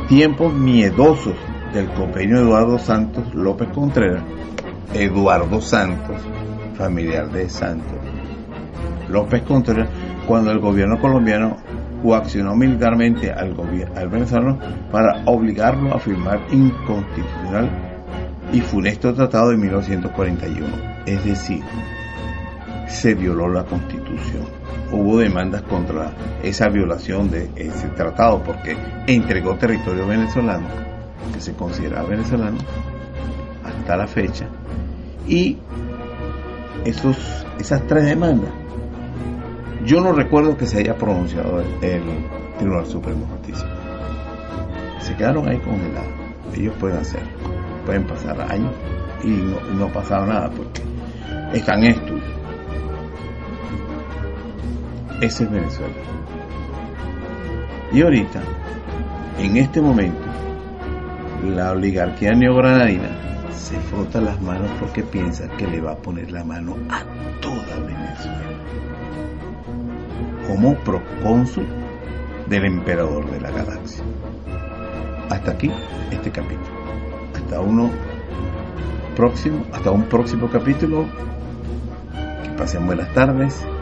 tiempos 0.08 0.54
miedosos 0.54 1.36
del 1.74 1.88
compañero 1.92 2.40
Eduardo 2.40 2.80
Santos 2.80 3.34
López 3.34 3.70
Contreras, 3.70 4.24
Eduardo 4.94 5.62
Santos, 5.62 6.18
familiar 6.78 7.32
de 7.32 7.50
Santos 7.50 7.98
López 9.10 9.42
Contreras, 9.44 9.90
cuando 10.28 10.52
el 10.52 10.60
gobierno 10.60 11.00
colombiano 11.00 11.58
coaccionó 12.04 12.56
militarmente 12.56 13.32
al, 13.32 13.56
al 13.96 14.10
venezolano 14.10 14.60
para 14.92 15.24
obligarlo 15.26 15.94
a 15.94 16.00
firmar 16.00 16.42
inconstitucional 16.52 17.70
y 18.52 18.62
funesto 18.62 19.14
tratado 19.14 19.50
de 19.50 19.58
1941. 19.58 20.68
Es 21.06 21.24
decir, 21.26 21.64
se 22.88 23.14
violó 23.14 23.48
la 23.48 23.64
constitución 23.66 24.58
hubo 24.92 25.20
demandas 25.20 25.64
contra 25.64 26.12
esa 26.44 26.70
violación 26.70 27.30
de 27.30 27.50
ese 27.56 27.88
tratado 27.90 28.42
porque 28.44 28.78
entregó 29.08 29.56
territorio 29.56 30.08
venezolano, 30.08 30.68
que 31.34 31.42
se 31.42 31.54
considera 31.54 32.04
venezolano, 32.04 32.58
hasta 33.64 33.98
la 33.98 34.08
fecha. 34.08 34.48
Y 35.28 35.58
esos, 36.86 37.46
esas 37.60 37.86
tres 37.88 38.06
demandas, 38.06 38.52
yo 39.86 40.02
no 40.02 40.12
recuerdo 40.14 40.58
que 40.58 40.66
se 40.66 40.80
haya 40.80 40.96
pronunciado 40.96 41.62
el, 41.82 42.04
Tribunal 42.58 42.88
Supremo 42.88 43.20
de 43.20 43.32
Justicia. 43.34 43.68
Se 45.00 45.16
quedaron 45.16 45.48
ahí 45.48 45.60
congelados. 45.60 46.10
Ellos 46.56 46.74
pueden 46.80 46.98
hacer, 46.98 47.22
pueden 47.86 48.08
pasar 48.08 48.42
años 48.52 48.74
y 49.24 49.28
no, 49.28 49.60
no 49.76 49.86
ha 49.86 49.94
pasado 49.94 50.26
nada 50.26 50.50
porque 50.50 50.82
están 51.54 51.84
en 51.84 51.92
estudio. 51.92 52.37
Ese 55.22 55.45
es 55.45 55.51
Venezuela. 55.51 55.95
Y 57.91 58.01
ahorita, 58.03 58.39
en 59.39 59.57
este 59.57 59.82
momento, 59.82 60.22
la 61.43 61.72
oligarquía 61.72 62.36
neogranadina 62.36 63.09
se 63.51 63.80
frota 63.80 64.22
las 64.22 64.39
manos 64.41 64.70
porque 64.80 65.01
piensa 65.01 65.47
que 65.57 65.65
le 65.65 65.82
va 65.82 65.93
a 65.93 65.97
poner 65.97 66.32
la 66.32 66.43
mano 66.43 66.78
a 66.89 67.01
toda 67.41 67.80
Venezuela. 67.80 68.59
Como 70.47 70.76
procónsul 70.76 71.65
del 72.47 72.65
emperador 72.65 73.30
de 73.32 73.41
la 73.41 73.49
galaxia. 73.49 74.03
Hasta 75.32 75.51
aquí 75.51 75.72
este 76.11 76.30
capítulo. 76.30 76.78
Hasta 77.36 77.59
uno 77.59 77.89
próximo, 79.15 79.65
hasta 79.74 79.89
un 79.89 80.03
próximo 80.03 80.47
capítulo. 80.47 81.05
Que 82.43 82.49
pasen 82.51 82.86
buenas 82.86 83.11
tardes 83.15 83.65